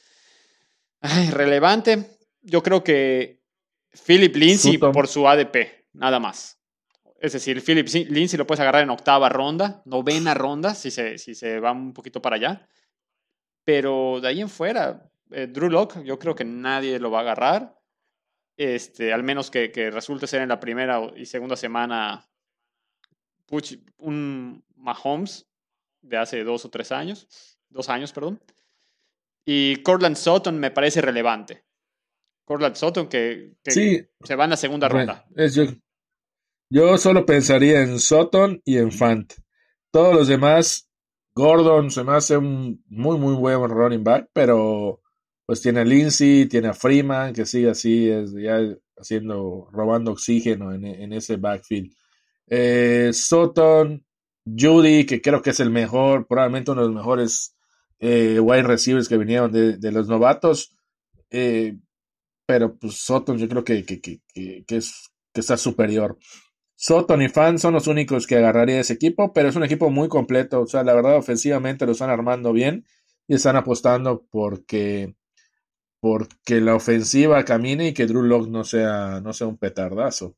ay, 1.00 1.30
relevante. 1.30 2.18
Yo 2.42 2.62
creo 2.62 2.84
que 2.84 3.42
Philip 4.06 4.36
Lindsay 4.36 4.74
Sutton. 4.74 4.92
por 4.92 5.08
su 5.08 5.26
ADP, 5.26 5.86
nada 5.94 6.20
más. 6.20 6.60
Es 7.18 7.32
decir, 7.32 7.62
Philip 7.64 7.88
Lindsay 8.10 8.36
lo 8.36 8.46
puedes 8.46 8.60
agarrar 8.60 8.82
en 8.82 8.90
octava 8.90 9.28
ronda, 9.30 9.82
novena 9.86 10.34
ronda, 10.34 10.74
si 10.74 10.90
se, 10.90 11.16
si 11.16 11.34
se 11.34 11.58
va 11.58 11.72
un 11.72 11.94
poquito 11.94 12.20
para 12.20 12.36
allá. 12.36 12.68
Pero 13.64 14.20
de 14.20 14.28
ahí 14.28 14.40
en 14.40 14.50
fuera, 14.50 15.10
eh, 15.30 15.46
Drew 15.46 15.70
Locke, 15.70 16.04
yo 16.04 16.18
creo 16.18 16.34
que 16.34 16.44
nadie 16.44 16.98
lo 16.98 17.10
va 17.10 17.18
a 17.18 17.22
agarrar. 17.22 17.74
Este, 18.56 19.12
al 19.12 19.22
menos 19.22 19.50
que, 19.50 19.72
que 19.72 19.90
resulte 19.90 20.26
ser 20.26 20.42
en 20.42 20.48
la 20.48 20.60
primera 20.60 21.00
y 21.16 21.26
segunda 21.26 21.56
semana 21.56 22.28
puch, 23.48 23.78
un 23.98 24.62
Mahomes 24.76 25.46
de 26.02 26.16
hace 26.18 26.44
dos 26.44 26.64
o 26.64 26.70
tres 26.70 26.92
años, 26.92 27.26
dos 27.68 27.88
años, 27.88 28.12
perdón. 28.12 28.40
Y 29.44 29.82
Cortland 29.82 30.16
Sutton 30.16 30.58
me 30.58 30.70
parece 30.70 31.00
relevante. 31.00 31.64
Cortland 32.44 32.76
Sutton 32.76 33.08
que, 33.08 33.54
que 33.62 33.70
Sí. 33.70 34.00
se 34.22 34.36
va 34.36 34.44
en 34.44 34.50
la 34.50 34.56
segunda 34.56 34.88
ronda. 34.88 35.26
es 35.36 35.54
yo, 35.54 35.64
yo 36.70 36.96
solo 36.98 37.24
pensaría 37.26 37.80
en 37.82 37.98
Sutton 37.98 38.60
y 38.64 38.76
en 38.78 38.92
Fant. 38.92 39.32
Todos 39.90 40.14
los 40.14 40.28
demás, 40.28 40.88
Gordon 41.34 41.90
se 41.90 42.04
me 42.04 42.12
hace 42.12 42.36
un 42.36 42.84
muy, 42.88 43.18
muy 43.18 43.34
buen 43.34 43.70
running 43.70 44.04
back, 44.04 44.28
pero 44.32 45.00
pues 45.46 45.62
tiene 45.62 45.80
a 45.80 45.84
Lindsay, 45.84 46.46
tiene 46.46 46.68
a 46.68 46.74
Freeman, 46.74 47.32
que 47.32 47.46
sigue 47.46 47.70
así, 47.70 48.10
es 48.10 48.32
ya 48.34 48.58
haciendo, 48.98 49.68
robando 49.72 50.12
oxígeno 50.12 50.74
en, 50.74 50.84
en 50.84 51.12
ese 51.14 51.36
backfield. 51.36 51.90
Eh, 52.50 53.10
Sutton, 53.12 54.04
Judy, 54.44 55.04
que 55.06 55.20
creo 55.20 55.42
que 55.42 55.50
es 55.50 55.60
el 55.60 55.70
mejor, 55.70 56.26
probablemente 56.26 56.70
uno 56.70 56.82
de 56.82 56.88
los 56.88 56.96
mejores 56.96 57.56
eh, 57.98 58.40
wide 58.40 58.62
receivers 58.62 59.08
que 59.08 59.18
vinieron 59.18 59.52
de, 59.52 59.92
los 59.92 60.08
novatos. 60.08 60.76
Eh, 61.30 61.76
pero 62.46 62.76
pues 62.78 62.94
Sutton 62.94 63.38
yo 63.38 63.48
creo 63.48 63.64
que, 63.64 63.84
que, 63.84 64.00
que, 64.00 64.20
que, 64.32 64.76
es, 64.76 65.10
que 65.32 65.40
está 65.40 65.56
superior. 65.56 66.18
Sutton 66.76 67.22
y 67.22 67.28
Fan 67.28 67.58
son 67.58 67.74
los 67.74 67.88
únicos 67.88 68.26
que 68.26 68.36
agarraría 68.36 68.80
ese 68.80 68.94
equipo, 68.94 69.32
pero 69.32 69.48
es 69.48 69.56
un 69.56 69.64
equipo 69.64 69.90
muy 69.90 70.08
completo. 70.08 70.60
O 70.62 70.66
sea, 70.66 70.84
la 70.84 70.94
verdad, 70.94 71.16
ofensivamente 71.16 71.84
lo 71.86 71.92
están 71.92 72.10
armando 72.10 72.52
bien 72.52 72.86
y 73.26 73.34
están 73.34 73.56
apostando 73.56 74.24
porque, 74.30 75.16
porque 76.00 76.60
la 76.60 76.76
ofensiva 76.76 77.44
camine 77.44 77.88
y 77.88 77.94
que 77.94 78.06
Drew 78.06 78.22
Lock 78.22 78.48
no 78.48 78.64
sea, 78.64 79.20
no 79.20 79.32
sea 79.32 79.48
un 79.48 79.58
petardazo. 79.58 80.36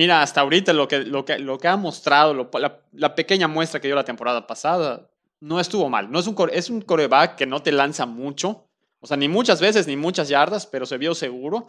Mira, 0.00 0.22
hasta 0.22 0.40
ahorita 0.40 0.72
lo 0.72 0.88
que, 0.88 1.00
lo 1.00 1.26
que, 1.26 1.38
lo 1.38 1.58
que 1.58 1.68
ha 1.68 1.76
mostrado, 1.76 2.32
lo- 2.32 2.50
la, 2.58 2.80
la 2.92 3.14
pequeña 3.14 3.48
muestra 3.48 3.80
que 3.80 3.88
dio 3.88 3.94
la 3.94 4.02
temporada 4.02 4.46
pasada, 4.46 5.10
no 5.40 5.60
estuvo 5.60 5.90
mal. 5.90 6.10
No 6.10 6.18
es 6.20 6.26
un, 6.26 6.34
es 6.50 6.70
un 6.70 6.80
coreback 6.80 7.36
que 7.36 7.44
no 7.44 7.62
te 7.62 7.70
lanza 7.70 8.06
mucho, 8.06 8.66
o 8.98 9.06
sea, 9.06 9.18
ni 9.18 9.28
muchas 9.28 9.60
veces 9.60 9.86
ni 9.86 9.96
muchas 9.98 10.30
yardas, 10.30 10.66
pero 10.66 10.86
se 10.86 10.96
vio 10.96 11.14
seguro. 11.14 11.66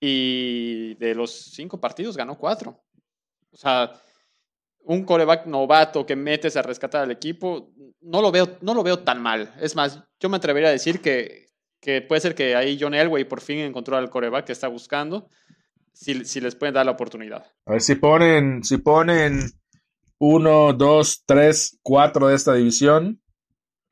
Y 0.00 0.94
de 1.00 1.16
los 1.16 1.32
cinco 1.32 1.80
partidos 1.80 2.16
ganó 2.16 2.38
cuatro. 2.38 2.80
O 3.50 3.56
sea, 3.56 3.92
un 4.84 5.04
coreback 5.04 5.46
novato 5.46 6.06
que 6.06 6.14
metes 6.14 6.56
a 6.56 6.62
rescatar 6.62 7.02
al 7.02 7.10
equipo, 7.10 7.72
no 8.02 8.22
lo 8.22 8.30
veo, 8.30 8.56
no 8.60 8.74
lo 8.74 8.84
veo 8.84 9.00
tan 9.00 9.20
mal. 9.20 9.52
Es 9.60 9.74
más, 9.74 9.98
yo 10.20 10.28
me 10.28 10.36
atrevería 10.36 10.68
a 10.68 10.72
decir 10.78 11.00
que, 11.00 11.46
que 11.80 12.02
puede 12.02 12.20
ser 12.20 12.36
que 12.36 12.54
ahí 12.54 12.78
John 12.80 12.94
Elway 12.94 13.24
por 13.24 13.40
fin 13.40 13.58
encontró 13.58 13.96
al 13.96 14.10
coreback 14.10 14.44
que 14.46 14.52
está 14.52 14.68
buscando, 14.68 15.28
si, 15.94 16.24
si 16.26 16.40
les 16.40 16.54
pueden 16.54 16.74
dar 16.74 16.84
la 16.84 16.92
oportunidad. 16.92 17.46
A 17.66 17.72
ver 17.72 17.80
si 17.80 17.94
ponen, 17.94 18.62
si 18.62 18.76
ponen 18.76 19.50
uno, 20.18 20.72
dos, 20.74 21.22
tres, 21.24 21.78
cuatro 21.82 22.26
de 22.28 22.34
esta 22.36 22.52
división. 22.54 23.20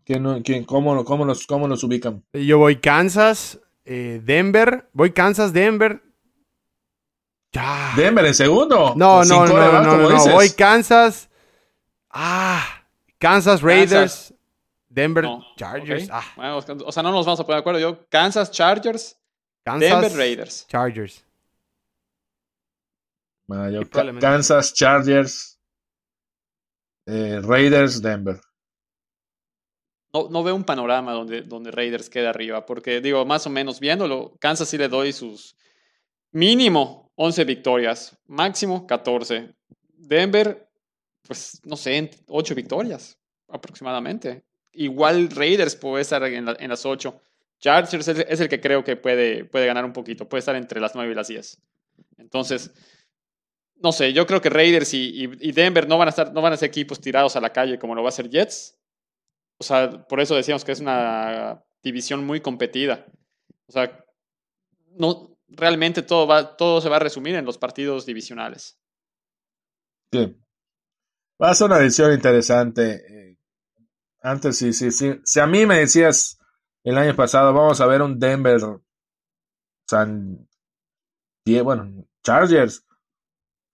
¿quién, 0.04 0.42
quién- 0.42 0.64
cómo, 0.64 1.04
cómo, 1.04 1.24
los, 1.24 1.46
¿Cómo 1.46 1.66
los 1.68 1.82
ubican? 1.84 2.24
Yo 2.32 2.58
voy 2.58 2.76
Kansas, 2.76 3.58
eh, 3.84 4.20
Denver. 4.22 4.88
Voy 4.92 5.12
Kansas, 5.12 5.52
Denver. 5.52 6.02
Ya. 7.52 7.92
Denver 7.96 8.24
en 8.24 8.34
segundo. 8.34 8.94
No, 8.96 9.24
no, 9.24 9.46
no, 9.46 9.82
no, 9.82 10.08
no. 10.10 10.32
Voy 10.32 10.50
Kansas. 10.50 11.28
Ah, 12.10 12.84
Kansas 13.18 13.62
Raiders. 13.62 14.34
Denver 14.88 15.24
No, 15.24 15.42
Chargers. 15.56 16.08
Ah, 16.10 16.22
Bueno, 16.36 16.58
o 16.58 16.92
sea, 16.92 17.02
no 17.02 17.10
nos 17.12 17.24
vamos 17.24 17.40
a 17.40 17.44
poner 17.44 17.56
de 17.56 17.60
acuerdo. 17.60 17.80
Yo, 17.80 18.06
Kansas 18.10 18.50
Chargers, 18.50 19.18
Kansas 19.64 19.88
Denver 19.90 20.12
Raiders. 20.12 20.66
Chargers. 20.68 21.24
Kansas, 24.20 24.72
Chargers, 24.74 25.58
eh, 27.06 27.40
Raiders, 27.42 28.00
Denver. 28.00 28.40
No, 30.14 30.28
no 30.30 30.42
veo 30.42 30.54
un 30.54 30.64
panorama 30.64 31.12
donde, 31.12 31.42
donde 31.42 31.70
Raiders 31.70 32.10
quede 32.10 32.28
arriba, 32.28 32.66
porque 32.66 33.00
digo, 33.00 33.24
más 33.24 33.46
o 33.46 33.50
menos 33.50 33.80
viéndolo, 33.80 34.36
Kansas 34.40 34.68
sí 34.68 34.76
le 34.76 34.88
doy 34.88 35.12
sus 35.12 35.56
mínimo 36.32 37.10
11 37.16 37.44
victorias, 37.44 38.18
máximo 38.26 38.86
14. 38.86 39.54
Denver, 39.96 40.68
pues 41.26 41.60
no 41.64 41.76
sé, 41.76 42.10
8 42.26 42.54
victorias 42.54 43.18
aproximadamente. 43.48 44.44
Igual 44.72 45.30
Raiders 45.30 45.76
puede 45.76 46.02
estar 46.02 46.22
en, 46.24 46.44
la- 46.46 46.56
en 46.58 46.68
las 46.70 46.84
8. 46.84 47.20
Chargers 47.58 48.08
es, 48.08 48.18
es 48.28 48.40
el 48.40 48.48
que 48.48 48.60
creo 48.60 48.82
que 48.84 48.96
puede, 48.96 49.44
puede 49.44 49.66
ganar 49.66 49.84
un 49.84 49.92
poquito, 49.92 50.28
puede 50.28 50.40
estar 50.40 50.56
entre 50.56 50.80
las 50.80 50.94
9 50.94 51.12
y 51.12 51.14
las 51.14 51.28
10. 51.28 51.58
Entonces, 52.18 52.70
no 53.82 53.92
sé, 53.92 54.12
yo 54.12 54.26
creo 54.26 54.40
que 54.40 54.50
Raiders 54.50 54.94
y, 54.94 55.26
Denver 55.52 55.88
no 55.88 55.98
van, 55.98 56.08
a 56.08 56.10
estar, 56.10 56.32
no 56.32 56.40
van 56.40 56.52
a 56.52 56.56
ser 56.56 56.68
equipos 56.68 57.00
tirados 57.00 57.36
a 57.36 57.40
la 57.40 57.52
calle 57.52 57.78
como 57.78 57.94
lo 57.94 58.02
va 58.02 58.08
a 58.08 58.10
hacer 58.10 58.30
Jets. 58.30 58.78
O 59.58 59.64
sea, 59.64 60.06
por 60.08 60.20
eso 60.20 60.34
decíamos 60.34 60.64
que 60.64 60.72
es 60.72 60.80
una 60.80 61.62
división 61.82 62.24
muy 62.24 62.40
competida. 62.40 63.06
O 63.66 63.72
sea, 63.72 64.04
no, 64.98 65.36
realmente 65.48 66.02
todo, 66.02 66.26
va, 66.26 66.56
todo 66.56 66.80
se 66.80 66.88
va 66.88 66.96
a 66.96 67.00
resumir 67.00 67.34
en 67.34 67.44
los 67.44 67.58
partidos 67.58 68.06
divisionales. 68.06 68.78
Sí. 70.12 70.36
Va 71.42 71.50
a 71.50 71.54
ser 71.54 71.66
una 71.66 71.78
edición 71.78 72.12
interesante. 72.12 73.02
Eh, 73.08 73.36
Antes, 74.22 74.58
sí, 74.58 74.72
sí, 74.72 74.92
sí. 74.92 75.20
Si 75.24 75.40
a 75.40 75.46
mí 75.46 75.66
me 75.66 75.78
decías 75.78 76.38
el 76.84 76.96
año 76.96 77.16
pasado, 77.16 77.52
vamos 77.52 77.80
a 77.80 77.86
ver 77.86 78.02
un 78.02 78.18
Denver 78.18 78.60
San 79.88 80.48
Y 81.44 81.60
bueno, 81.60 82.06
Chargers. 82.22 82.86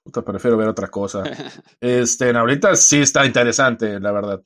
Puta, 0.09 0.23
prefiero 0.23 0.57
ver 0.57 0.69
otra 0.69 0.89
cosa. 0.89 1.23
Este, 1.81 2.31
ahorita 2.31 2.75
sí 2.77 3.03
está 3.03 3.27
interesante, 3.27 4.01
la 4.01 4.11
verdad. 4.11 4.43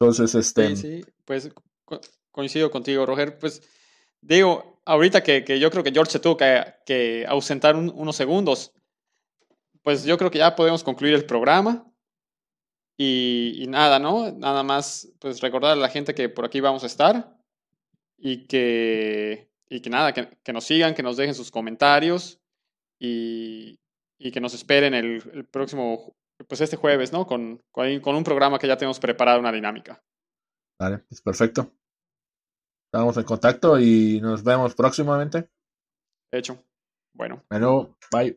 Entonces, 0.00 0.34
este. 0.34 0.74
Sí, 0.76 1.02
sí, 1.02 1.12
pues 1.26 1.50
co- 1.84 2.00
coincido 2.30 2.70
contigo, 2.70 3.04
Roger. 3.04 3.38
Pues 3.38 3.62
digo, 4.22 4.80
ahorita 4.86 5.22
que, 5.22 5.44
que 5.44 5.60
yo 5.60 5.70
creo 5.70 5.84
que 5.84 5.92
George 5.92 6.12
se 6.12 6.20
tuvo 6.20 6.38
que, 6.38 6.64
que 6.86 7.26
ausentar 7.28 7.76
un- 7.76 7.92
unos 7.94 8.16
segundos, 8.16 8.72
pues 9.82 10.04
yo 10.04 10.16
creo 10.16 10.30
que 10.30 10.38
ya 10.38 10.56
podemos 10.56 10.82
concluir 10.82 11.12
el 11.14 11.26
programa. 11.26 11.86
Y, 12.96 13.62
y 13.62 13.66
nada, 13.66 13.98
¿no? 13.98 14.32
Nada 14.32 14.62
más, 14.62 15.06
pues 15.18 15.40
recordar 15.42 15.72
a 15.72 15.76
la 15.76 15.88
gente 15.90 16.14
que 16.14 16.30
por 16.30 16.46
aquí 16.46 16.60
vamos 16.60 16.82
a 16.82 16.86
estar 16.86 17.36
y 18.16 18.46
que, 18.46 19.50
y 19.68 19.80
que 19.80 19.90
nada, 19.90 20.14
que, 20.14 20.28
que 20.42 20.52
nos 20.54 20.64
sigan, 20.64 20.94
que 20.94 21.02
nos 21.02 21.18
dejen 21.18 21.34
sus 21.34 21.50
comentarios 21.50 22.39
y, 23.00 23.80
y 24.18 24.30
que 24.30 24.40
nos 24.40 24.54
esperen 24.54 24.94
el, 24.94 25.22
el 25.32 25.46
próximo, 25.46 26.14
pues 26.46 26.60
este 26.60 26.76
jueves, 26.76 27.12
¿no? 27.12 27.26
Con, 27.26 27.60
con, 27.72 28.00
con 28.00 28.14
un 28.14 28.24
programa 28.24 28.58
que 28.58 28.68
ya 28.68 28.76
tenemos 28.76 29.00
preparado, 29.00 29.40
una 29.40 29.52
dinámica. 29.52 30.00
Vale, 30.78 31.04
es 31.10 31.20
perfecto. 31.20 31.72
Estamos 32.92 33.16
en 33.16 33.24
contacto 33.24 33.78
y 33.78 34.20
nos 34.20 34.42
vemos 34.42 34.74
próximamente. 34.74 35.48
De 36.32 36.38
hecho, 36.38 36.64
bueno. 37.14 37.44
Bueno, 37.50 37.96
bye. 38.12 38.36